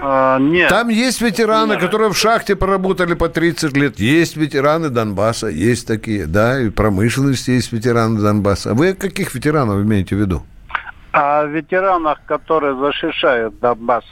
[0.00, 0.68] А, нет.
[0.68, 1.80] Там есть ветераны, нет.
[1.80, 3.98] которые в шахте поработали по 30 лет.
[3.98, 8.70] Есть ветераны Донбасса, есть такие, да, и промышленности есть ветераны Донбасса.
[8.70, 10.42] А вы каких ветеранов имеете в виду?
[11.12, 14.04] О ветеранах, которые защищают Донбасс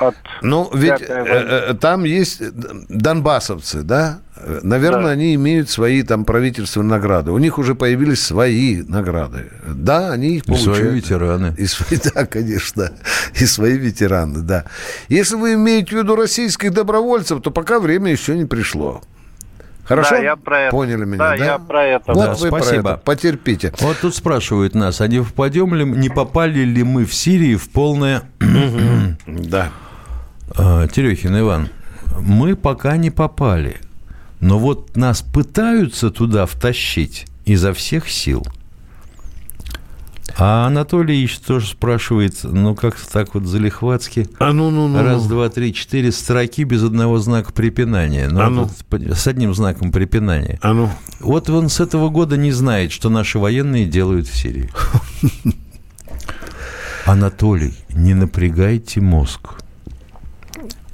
[0.00, 2.42] от Ну, ведь э, э, там есть
[2.88, 4.20] донбассовцы, да?
[4.62, 5.10] Наверное, да.
[5.10, 7.30] они имеют свои там правительственные награды.
[7.30, 9.50] У них уже появились свои награды.
[9.66, 10.78] Да, они их получают.
[10.78, 11.54] И свои ветераны.
[11.58, 12.92] И свои, да, конечно.
[13.34, 14.64] И свои ветераны, да.
[15.08, 19.02] Если вы имеете в виду российских добровольцев, то пока время еще не пришло.
[19.90, 20.10] Хорошо?
[20.10, 20.70] Да, я про это.
[20.70, 21.36] Поняли меня, да?
[21.36, 21.44] да?
[21.44, 22.12] я про это.
[22.12, 22.82] Вот да, вы спасибо.
[22.82, 23.02] Про это.
[23.04, 23.72] Потерпите.
[23.80, 27.68] Вот тут спрашивают нас, а не попадем ли, не попали ли мы в Сирии в
[27.70, 28.22] полное...
[29.26, 29.70] Да.
[30.56, 31.68] А, Терехин Иван,
[32.20, 33.76] мы пока не попали.
[34.40, 38.46] Но вот нас пытаются туда втащить изо всех сил.
[40.38, 44.28] А Анатолий Ильич тоже спрашивает, ну как-то так вот залихватски.
[44.38, 45.02] А ну, ну, ну.
[45.02, 48.28] Раз, два, три, четыре строки без одного знака препинания.
[48.28, 48.70] Ну, а ну.
[49.14, 50.58] С одним знаком препинания.
[50.62, 50.88] А ну.
[51.18, 54.70] Вот он с этого года не знает, что наши военные делают в Сирии.
[57.04, 59.60] Анатолий, не напрягайте мозг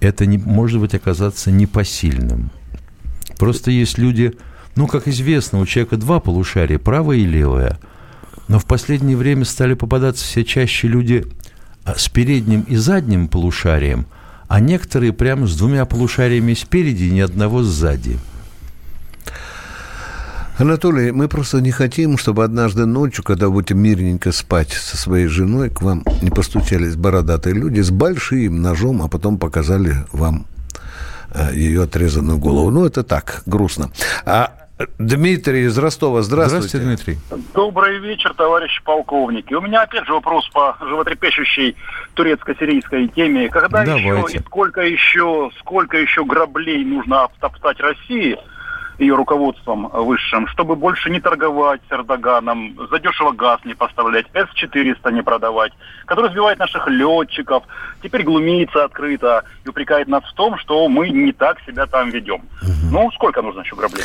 [0.01, 2.51] это не, может быть оказаться непосильным.
[3.39, 4.33] Просто есть люди,
[4.77, 7.79] ну, как известно, у человека два полушария, правое и левое.
[8.49, 11.27] Но в последнее время стали попадаться все чаще люди
[11.85, 14.07] а, с передним и задним полушарием,
[14.49, 18.19] а некоторые прямо с двумя полушариями спереди и ни одного сзади.
[20.59, 25.69] Анатолий, мы просто не хотим, чтобы однажды ночью, когда будете мирненько спать со своей женой,
[25.69, 30.47] к вам не постучались бородатые люди с большим ножом, а потом показали вам
[31.35, 32.71] э, ее отрезанную голову.
[32.71, 33.91] Ну, это так, грустно.
[34.25, 34.51] А
[34.99, 36.79] Дмитрий из Ростова, здравствуйте.
[36.79, 37.19] Здравствуйте, Дмитрий.
[37.53, 39.53] Добрый вечер, товарищи полковники.
[39.53, 41.77] У меня опять же вопрос по животрепещущей
[42.15, 43.51] турецко-сирийской теме.
[43.51, 44.07] Когда Давайте.
[44.07, 48.39] еще и сколько еще, сколько еще граблей нужно обтоптать России–
[48.99, 55.23] ее руководством высшим, чтобы больше не торговать с Эрдоганом, задешево газ не поставлять, С-400 не
[55.23, 55.73] продавать,
[56.07, 57.65] который сбивает наших летчиков,
[58.03, 62.43] теперь глумится открыто и упрекает нас в том, что мы не так себя там ведем.
[62.63, 62.93] Угу.
[62.93, 64.05] Ну, сколько нужно еще граблей?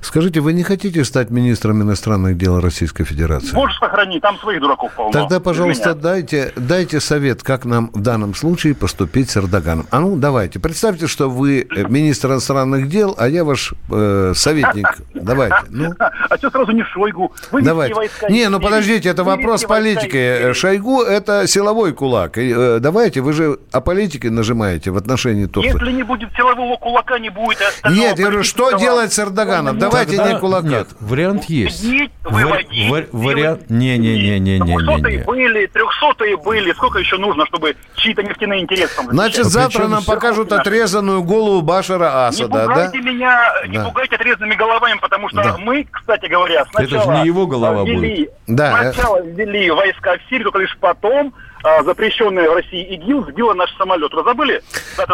[0.00, 3.54] Скажите, вы не хотите стать министром иностранных дел Российской Федерации?
[3.54, 5.12] Боже сохрани, там своих дураков полно.
[5.12, 9.86] Тогда, пожалуйста, дайте, дайте совет, как нам в данном случае поступить с Эрдоганом.
[9.90, 10.58] А ну, давайте.
[10.58, 14.86] Представьте, что вы э, министр иностранных дел, а я ваш э, советник.
[15.14, 15.56] Давайте.
[15.72, 15.94] Ну.
[15.98, 17.32] А что сразу не Шойгу?
[17.50, 17.94] Вы давайте.
[17.94, 20.52] Войска, не, ну подождите, это вопрос политики.
[20.52, 22.36] Шойгу– это силовой кулак.
[22.38, 25.72] И, э, давайте, вы же о политике нажимаете в отношении Турции.
[25.72, 29.78] Если не будет силового кулака, не будет Нет, я говорю, что делать с Эрдоганом?
[29.78, 30.66] Давайте не кулака.
[30.68, 31.84] Нет, вариант есть.
[32.24, 33.70] Вариант...
[33.70, 34.76] Не-не-не-не-не-не.
[34.76, 36.72] Трехсотые были, трехсотые были.
[36.72, 42.26] Сколько еще нужно, чтобы чьи-то нефтяные интересы там Значит, завтра нам покажут отрезанную голову Башара
[42.26, 42.62] Асада, да?
[42.62, 47.02] Не пугайте меня, не пугайте отрезанными головами, потому что мы, кстати говоря, сначала...
[47.02, 48.30] Это же не его голова будет.
[48.46, 53.74] Сначала ввели войска в Сирию, только лишь потом а, запрещенная в России ИГИЛ сбила наш
[53.76, 54.12] самолет.
[54.12, 54.62] Вы забыли?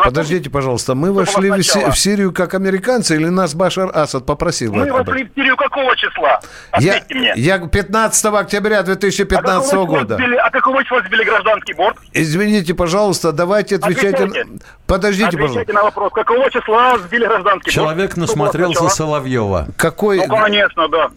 [0.04, 4.72] Подождите, пожалуйста, мы вошли в, в Сирию как американцы или нас Башар Асад попросил?
[4.72, 6.40] Мы вошли в Сирию какого числа?
[6.78, 7.32] я, мне.
[7.36, 10.14] Я 15 октября 2015 а года.
[10.16, 11.98] Сбили, а какого числа сбили гражданский борт?
[12.12, 14.24] Извините, пожалуйста, давайте отвечайте.
[14.24, 14.48] Отвечайте.
[14.86, 15.72] Подождите, Отвечайте пожалуйста.
[15.74, 16.12] на вопрос.
[16.12, 18.16] Какого числа сбили гражданский Человек борт?
[18.16, 19.68] насмотрелся Соловьева.
[19.76, 20.26] Какой?
[20.26, 21.10] Ну, конечно, да.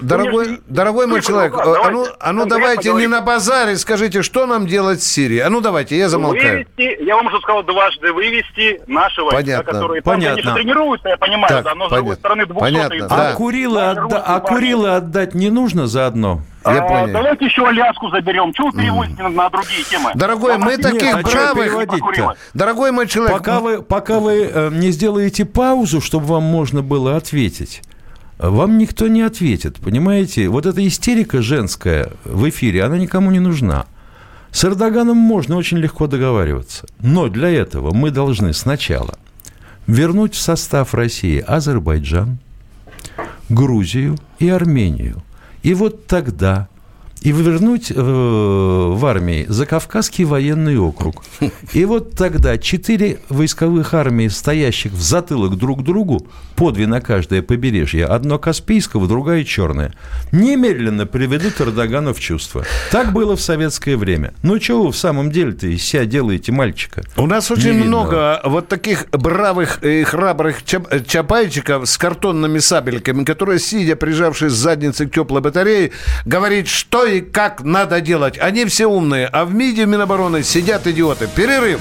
[0.00, 3.06] Дорогой, дорогой мой человек, а ну, а ну давайте не
[3.36, 5.40] на базаре скажите, что нам делать с Сирией?
[5.40, 6.66] А ну давайте, я замолкаю.
[6.76, 9.72] Вывести, я вам уже сказал дважды, вывести войска, понятно.
[9.72, 10.42] которые понятно.
[10.42, 13.30] там, тренируются, я понимаю, так, да, но с другой стороны 200 Понятно, да.
[13.30, 16.40] А Курилы, отда- а Курилы отдать не нужно заодно?
[16.64, 17.12] Я а, понял.
[17.12, 18.52] Давайте еще Аляску заберем.
[18.52, 19.28] Чего вы переводите mm.
[19.28, 20.10] на другие темы?
[20.14, 22.36] Дорогой, мы таких а бравых...
[22.54, 23.36] Дорогой мой человек...
[23.36, 27.82] Пока вы, пока вы э, не сделаете паузу, чтобы вам можно было ответить,
[28.38, 30.48] вам никто не ответит, понимаете?
[30.48, 33.86] Вот эта истерика женская в эфире, она никому не нужна.
[34.50, 36.86] С Эрдоганом можно очень легко договариваться.
[37.00, 39.18] Но для этого мы должны сначала
[39.86, 42.38] вернуть в состав России Азербайджан,
[43.48, 45.22] Грузию и Армению.
[45.62, 46.68] И вот тогда
[47.26, 51.24] и вернуть э, в армии Закавказский военный округ.
[51.72, 57.42] И вот тогда четыре войсковых армии, стоящих в затылок друг другу, по две на каждое
[57.42, 59.92] побережье, одно Каспийского, другая Черное,
[60.30, 62.64] немедленно приведут Эрдогана в чувство.
[62.92, 64.32] Так было в советское время.
[64.44, 67.02] Ну, чего вы в самом деле-то из себя делаете мальчика?
[67.16, 68.04] У нас очень Невинного.
[68.04, 75.08] много вот таких бравых и храбрых чап чапайчиков с картонными сабельками, которые, сидя, прижавшись задницей
[75.08, 75.90] к теплой батарее,
[76.24, 78.38] говорит, что и как надо делать.
[78.38, 81.28] Они все умные, а в МИДе Минобороны сидят идиоты.
[81.34, 81.80] Перерыв.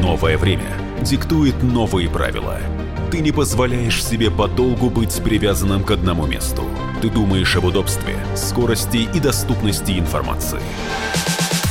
[0.00, 0.62] Новое время
[1.02, 2.58] диктует новые правила.
[3.10, 6.64] Ты не позволяешь себе подолгу быть привязанным к одному месту.
[7.02, 10.60] Ты думаешь об удобстве, скорости и доступности информации.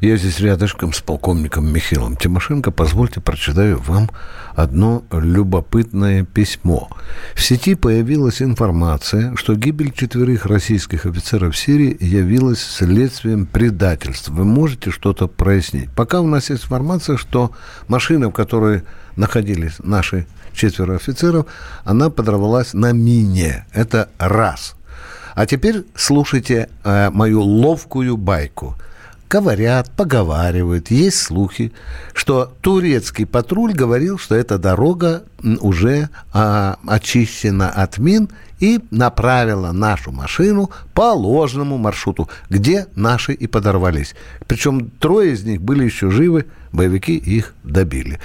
[0.00, 2.70] Я здесь рядышком с полковником Михаилом Тимошенко.
[2.70, 4.08] Позвольте прочитаю вам
[4.54, 6.88] одно любопытное письмо.
[7.34, 14.32] В сети появилась информация, что гибель четверых российских офицеров в Сирии явилась следствием предательства.
[14.32, 15.90] Вы можете что-то прояснить?
[15.90, 17.50] Пока у нас есть информация, что
[17.86, 18.84] машина, в которой
[19.16, 21.44] находились наши четверо офицеров,
[21.84, 23.66] она подорвалась на мине.
[23.74, 24.76] Это раз.
[25.34, 28.76] А теперь слушайте э, мою ловкую байку.
[29.30, 31.72] Говорят, поговаривают, есть слухи,
[32.14, 35.22] что турецкий патруль говорил, что эта дорога
[35.60, 38.28] уже э, очищена от мин
[38.58, 44.16] и направила нашу машину по ложному маршруту, где наши и подорвались.
[44.48, 48.18] Причем трое из них были еще живы, боевики их добили.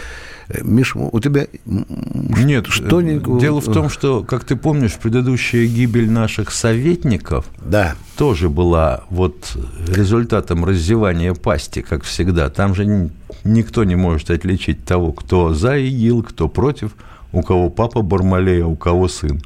[0.49, 3.41] Э, Миш, у тебя нет что-нибудь?
[3.41, 7.95] Дело в том, что, как ты помнишь, предыдущая гибель наших советников да.
[8.17, 12.49] тоже была вот результатом раздевания пасти, как всегда.
[12.49, 13.09] Там же
[13.43, 16.91] никто не может отличить того, кто за ИГИЛ, кто против,
[17.31, 19.41] у кого папа Бармалей, а у кого сын.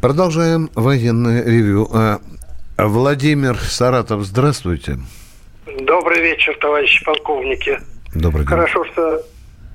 [0.00, 1.88] Продолжаем военное ревю.
[1.92, 2.20] А,
[2.78, 4.98] Владимир Саратов, здравствуйте.
[5.80, 7.78] Добрый вечер, товарищи полковники.
[8.14, 8.48] Добрый день.
[8.48, 9.22] Хорошо, что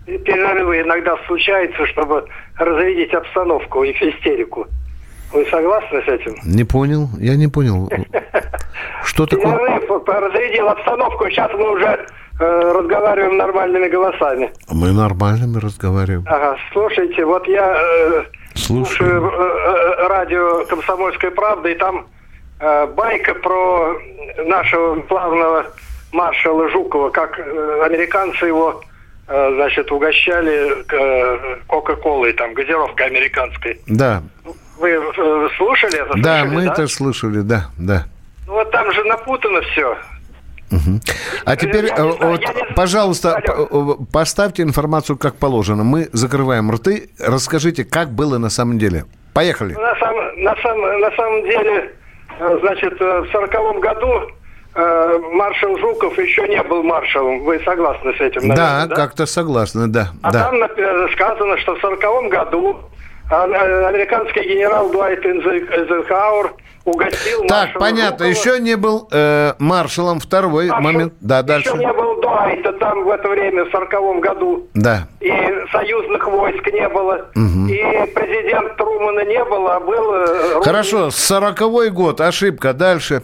[0.05, 2.25] перерывы иногда случаются, чтобы
[2.57, 4.67] разрядить обстановку и истерику.
[5.31, 6.35] Вы согласны с этим?
[6.45, 7.89] Не понял, я не понял.
[9.03, 9.57] Что такое?
[9.57, 12.05] Перерыв разрядил обстановку, сейчас мы уже
[12.39, 14.51] э, разговариваем нормальными голосами.
[14.69, 16.25] Мы нормальными разговариваем.
[16.27, 18.23] Ага, слушайте, вот я э,
[18.55, 22.07] слушаю э, э, радио «Комсомольская правда», и там
[22.59, 23.95] э, байка про
[24.45, 25.65] нашего главного
[26.15, 28.81] маршала Жукова, как э, американцы его
[29.27, 33.79] э, значит, угощали э, Кока-Колой, там, газировкой американской.
[33.87, 34.23] Да.
[34.79, 34.99] Вы
[35.57, 36.17] слушали это?
[36.17, 36.71] Да, слушали, мы да?
[36.71, 38.05] это слушали, да, да.
[38.47, 39.97] Ну, вот там же напутано все.
[40.71, 40.99] Угу.
[41.45, 42.41] А теперь, знаю, вот,
[42.75, 43.41] пожалуйста,
[44.11, 45.83] поставьте информацию как положено.
[45.83, 47.09] Мы закрываем рты.
[47.19, 49.05] Расскажите, как было на самом деле.
[49.33, 49.73] Поехали.
[49.73, 51.93] На, сам, на, сам, на самом деле,
[52.61, 54.31] значит, в сороковом году
[54.75, 57.43] маршал Жуков еще не был маршалом.
[57.45, 58.47] Вы согласны с этим?
[58.47, 58.95] Наверное, да, да?
[58.95, 60.09] как-то согласны, да.
[60.21, 60.49] А да.
[60.49, 60.55] там
[61.13, 62.77] сказано, что в сороковом году
[63.29, 66.53] а, э, американский генерал Дуайт Эйзенхауэр
[66.85, 68.27] угостил Так, понятно.
[68.27, 68.53] Жукова.
[68.53, 71.13] Еще не был э, маршалом второй Маршал, момент.
[71.21, 71.69] Да, дальше.
[71.69, 74.67] Еще не был Дуайта там в это время, в сороковом году.
[74.75, 75.07] Да.
[75.21, 75.31] И
[75.71, 77.25] союзных войск не было.
[77.35, 77.67] Угу.
[77.67, 80.13] И президент Трумана не было, а был...
[80.13, 82.73] Э, Хорошо, сороковой год, ошибка.
[82.73, 83.23] Дальше.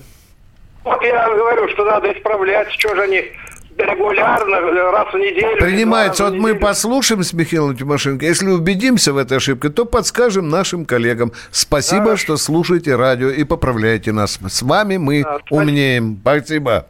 [0.83, 3.31] Вот я говорю, что надо исправлять, что же они
[3.77, 4.59] регулярно,
[4.91, 5.57] раз в неделю.
[5.59, 6.25] Принимается.
[6.25, 8.25] Вот мы послушаем с Михаилом Тимошенко.
[8.25, 11.31] Если убедимся в этой ошибке, то подскажем нашим коллегам.
[11.51, 12.17] Спасибо, да.
[12.17, 14.39] что слушаете радио и поправляете нас.
[14.47, 16.17] С вами мы да, умнеем.
[16.21, 16.87] Спасибо.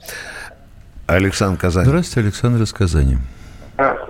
[1.08, 1.86] Александр Казань.
[1.86, 3.18] Здравствуйте, Александр из Казани.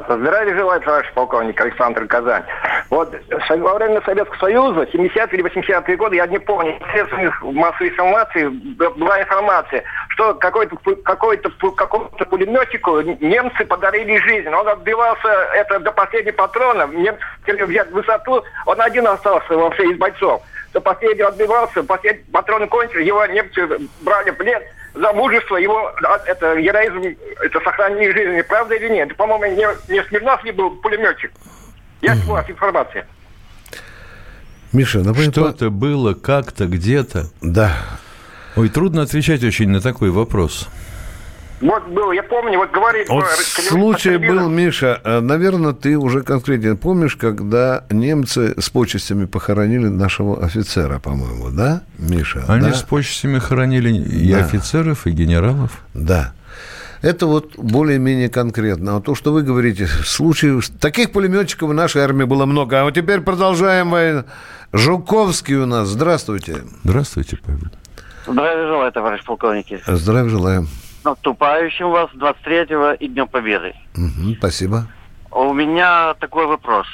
[0.09, 2.43] Здравия желаю, товарищ полковник Александр Казань.
[2.89, 3.15] Вот
[3.49, 8.47] во время Советского Союза, 70-е или 80-е годы, я не помню, в средствах массовой информации
[8.47, 14.49] была информация, что какой-то какой-то какому-то пулеметчику немцы подарили жизнь.
[14.49, 16.87] Он отбивался это до последнего патрона.
[16.87, 18.43] Немцы хотели взять высоту.
[18.65, 20.41] Он один остался вообще из бойцов.
[20.73, 23.67] До последнего отбивался, последний патрон кончил, его немцы
[24.01, 24.61] брали в плен
[24.93, 25.91] за мужество, его
[26.25, 28.41] это героизм, это сохранение жизни.
[28.41, 29.15] Правда или нет?
[29.15, 31.31] По-моему, не, не Смирнов ли был пулеметчик?
[32.01, 33.07] Есть у вас информация?
[34.73, 35.31] Миша, напомню...
[35.31, 37.29] Что-то было как-то, где-то.
[37.41, 37.75] Да.
[38.55, 40.67] Ой, трудно отвечать очень на такой вопрос.
[41.61, 43.05] Вот был, я помню, вот говорили...
[43.07, 49.87] Вот случай был, Миша, э, наверное, ты уже конкретно помнишь, когда немцы с почестями похоронили
[49.87, 52.43] нашего офицера, по-моему, да, Миша?
[52.47, 52.73] Они да?
[52.73, 54.39] с почестями хоронили и да.
[54.39, 55.83] офицеров, и генералов.
[55.93, 56.33] Да.
[57.03, 58.97] Это вот более-менее конкретно.
[58.97, 60.67] А то, что вы говорите, случаев...
[60.79, 62.81] Таких пулеметчиков в нашей армии было много.
[62.81, 64.23] А вот теперь продолжаем войну.
[64.71, 65.87] Жуковский у нас.
[65.87, 66.57] Здравствуйте.
[66.83, 67.71] Здравствуйте, Павел.
[68.27, 69.81] Здравия желаю, товарищ полковники.
[69.87, 70.67] Здравия желаю.
[71.03, 73.73] Наступающим вас 23-го и Днем Победы.
[73.95, 74.87] Угу, спасибо.
[75.31, 76.87] У меня такой вопрос.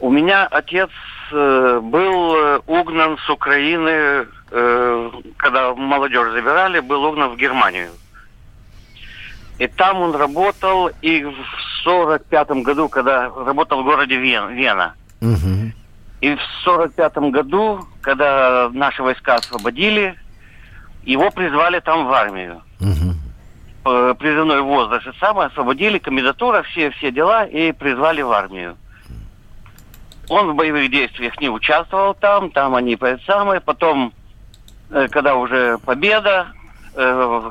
[0.00, 0.90] У меня отец
[1.32, 7.90] э, был э, угнан с Украины, э, когда молодежь забирали, был угнан в Германию.
[9.58, 11.34] И там он работал, и в
[11.84, 14.94] 45 году, когда работал в городе Вен, Вена.
[15.20, 15.72] Угу.
[16.22, 20.16] И в 45 году, когда наши войска освободили,
[21.04, 22.62] его призвали там в армию.
[22.80, 24.14] Угу.
[24.14, 25.06] Призывной возраст.
[25.06, 28.76] И самое, освободили, комендатура, все, все дела, и призвали в армию.
[30.30, 33.60] Он в боевых действиях не участвовал там, там они самые.
[33.60, 34.14] Потом,
[34.90, 36.46] э, когда уже победа,
[36.94, 37.50] э,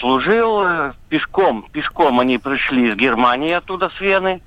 [0.00, 1.66] служил пешком.
[1.72, 4.42] Пешком они пришли из Германии оттуда, с Вены,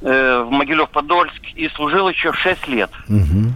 [0.00, 2.90] в Могилев-Подольск, и служил еще 6 лет.
[3.06, 3.52] Угу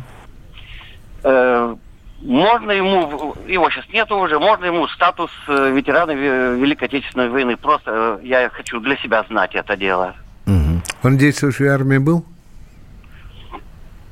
[2.24, 7.56] можно ему, его сейчас нету уже, можно ему статус э, ветерана Великой Отечественной войны.
[7.56, 10.14] Просто э, я хочу для себя знать это дело.
[10.46, 10.82] Угу.
[11.02, 12.24] Он действующей армии был?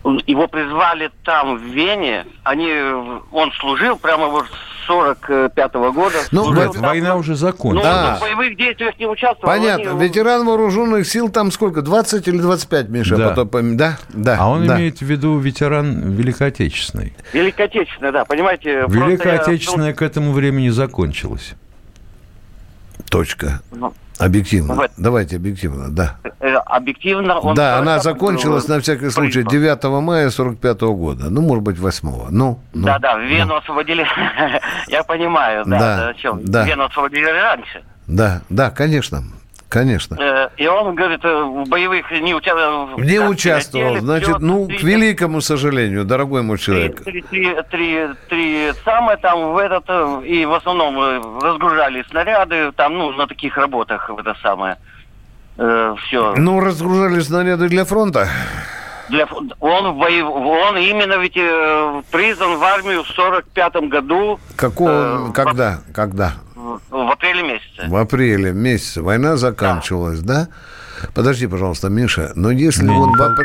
[0.05, 2.27] Его призвали там, в Вене.
[2.43, 2.69] Они,
[3.31, 6.19] он служил прямо вот с 45 -го года.
[6.33, 7.87] Ну, война там, уже закончилась.
[7.87, 8.17] Ну, да.
[8.17, 9.53] в боевых действиях не участвовал.
[9.53, 9.93] Понятно.
[9.93, 10.05] Они...
[10.05, 11.83] Ветеран вооруженных сил там сколько?
[11.83, 13.17] 20 или 25, Миша?
[13.17, 13.29] Да.
[13.31, 13.99] Потом, да?
[14.09, 14.39] да.
[14.41, 14.77] А он да.
[14.77, 17.13] имеет в виду ветеран Великой Отечественной.
[17.33, 18.25] Великой Отечественной, да.
[18.25, 18.85] Понимаете?
[18.89, 19.95] Великая Отечественная я...
[19.95, 21.55] к этому времени закончилась.
[23.09, 23.61] Точка.
[23.71, 23.93] Ну,
[24.25, 24.75] Объективно.
[24.75, 24.91] Вот.
[24.97, 26.17] Давайте объективно, да.
[26.41, 27.55] Э, объективно он...
[27.55, 31.31] Да, она закончилась, на всякий случай, 9 мая 45 -го года.
[31.31, 32.27] Ну, может быть, 8 -го.
[32.31, 33.57] Ну, ну, да, да, Вену ну.
[33.57, 34.07] освободили,
[34.89, 36.41] я понимаю, да, да, о чем.
[36.45, 36.65] Да.
[36.65, 37.83] Вену освободили раньше.
[38.07, 39.23] Да, да, конечно.
[39.73, 40.17] Конечно.
[40.21, 42.99] Э, и он, говорит, э, в боевых не участвовал.
[42.99, 43.97] Не участвовал.
[44.01, 47.03] Значит, ну, к великому сожалению, дорогой мой человек.
[47.03, 52.99] Три, три, три, три самое там в этот, э, и в основном разгружали снаряды, там,
[52.99, 54.77] ну, на таких работах в это самое.
[55.57, 56.35] Э, все.
[56.37, 58.29] Ну, разгружали снаряды для фронта?
[59.09, 59.27] Для,
[59.61, 64.39] он, боев, он именно ведь э, призван в армию в 45 году.
[64.57, 66.35] Какого, э, когда, в, когда?
[66.55, 67.89] В апреле месяце.
[67.89, 69.03] В апреле месяце.
[69.03, 70.47] Война заканчивалась, да?
[70.47, 71.09] да?
[71.15, 73.45] Подожди, пожалуйста, Миша, но если не, он в, апр...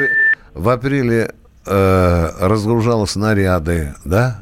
[0.54, 1.34] в апреле
[1.66, 4.40] э, разгружал снаряды, да?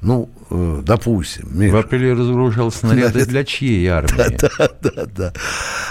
[0.00, 1.48] Ну, э, допустим.
[1.52, 1.74] Миша.
[1.74, 4.36] В апреле разгружал снаряды для чьей армии?
[4.38, 4.48] Да,
[4.80, 5.32] да, да, да.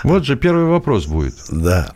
[0.03, 1.35] Вот же первый вопрос будет.
[1.49, 1.93] Да.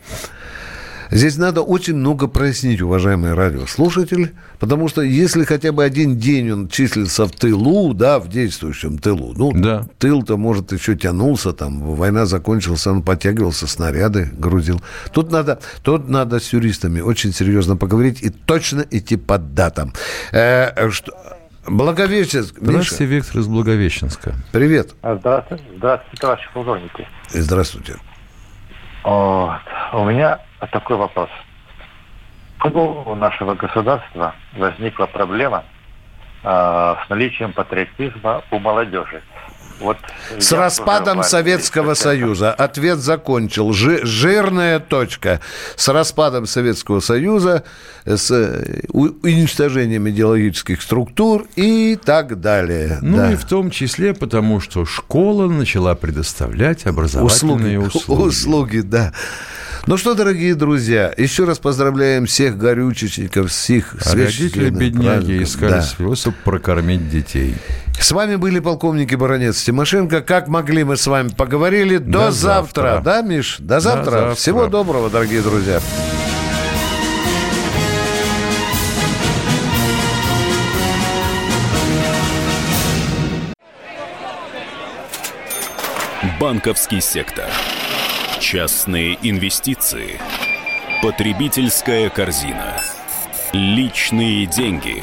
[1.12, 6.68] Здесь надо очень много прояснить, уважаемые радиослушатели, потому что если хотя бы один день он
[6.68, 9.84] числится в тылу, да, в действующем тылу, ну, да.
[9.98, 14.80] тыл-то, может, еще тянулся, там, война закончилась, он подтягивался, снаряды грузил.
[15.12, 19.92] Тут надо, тут надо с юристами очень серьезно поговорить и точно идти по датам.
[20.32, 21.12] Э, что...
[21.66, 22.56] Благовещенск.
[22.58, 23.14] Здравствуйте, Миша.
[23.14, 24.34] Виктор из Благовещенска.
[24.50, 24.94] Привет.
[25.02, 27.08] Здравствуйте, здравствуйте, товарищи полковники.
[27.30, 27.96] Здравствуйте.
[29.02, 29.60] Вот.
[29.92, 30.38] У меня
[30.70, 31.28] такой вопрос.
[32.64, 35.64] У нашего государства возникла проблема
[36.44, 36.48] э,
[37.04, 39.22] с наличием патриотизма у молодежи.
[39.82, 39.96] Вот
[40.38, 42.52] с распадом Советского Союза.
[42.52, 43.72] Ответ закончил.
[43.72, 45.40] Жи, жирная точка.
[45.76, 47.64] С распадом Советского Союза,
[48.04, 52.98] с э, уничтожением идеологических структур и так далее.
[53.02, 53.32] Ну да.
[53.32, 57.96] и в том числе потому, что школа начала предоставлять образовательные услуги.
[57.96, 59.12] Услуги, услуги да.
[59.86, 65.82] Ну что, дорогие друзья, еще раз поздравляем всех горючечников, всех а Родители бедняги искали да.
[65.82, 67.56] способ прокормить детей.
[67.98, 70.20] С вами были полковники Баранец Тимошенко.
[70.20, 71.96] Как могли, мы с вами поговорили.
[71.96, 72.82] До, До завтра.
[72.82, 73.00] завтра.
[73.02, 73.56] Да, Миш?
[73.58, 74.04] До завтра.
[74.04, 74.34] До завтра.
[74.34, 75.80] Всего доброго, дорогие друзья.
[86.38, 87.46] Банковский сектор.
[88.40, 90.20] Частные инвестиции.
[91.02, 92.76] Потребительская корзина.
[93.54, 95.02] Личные деньги.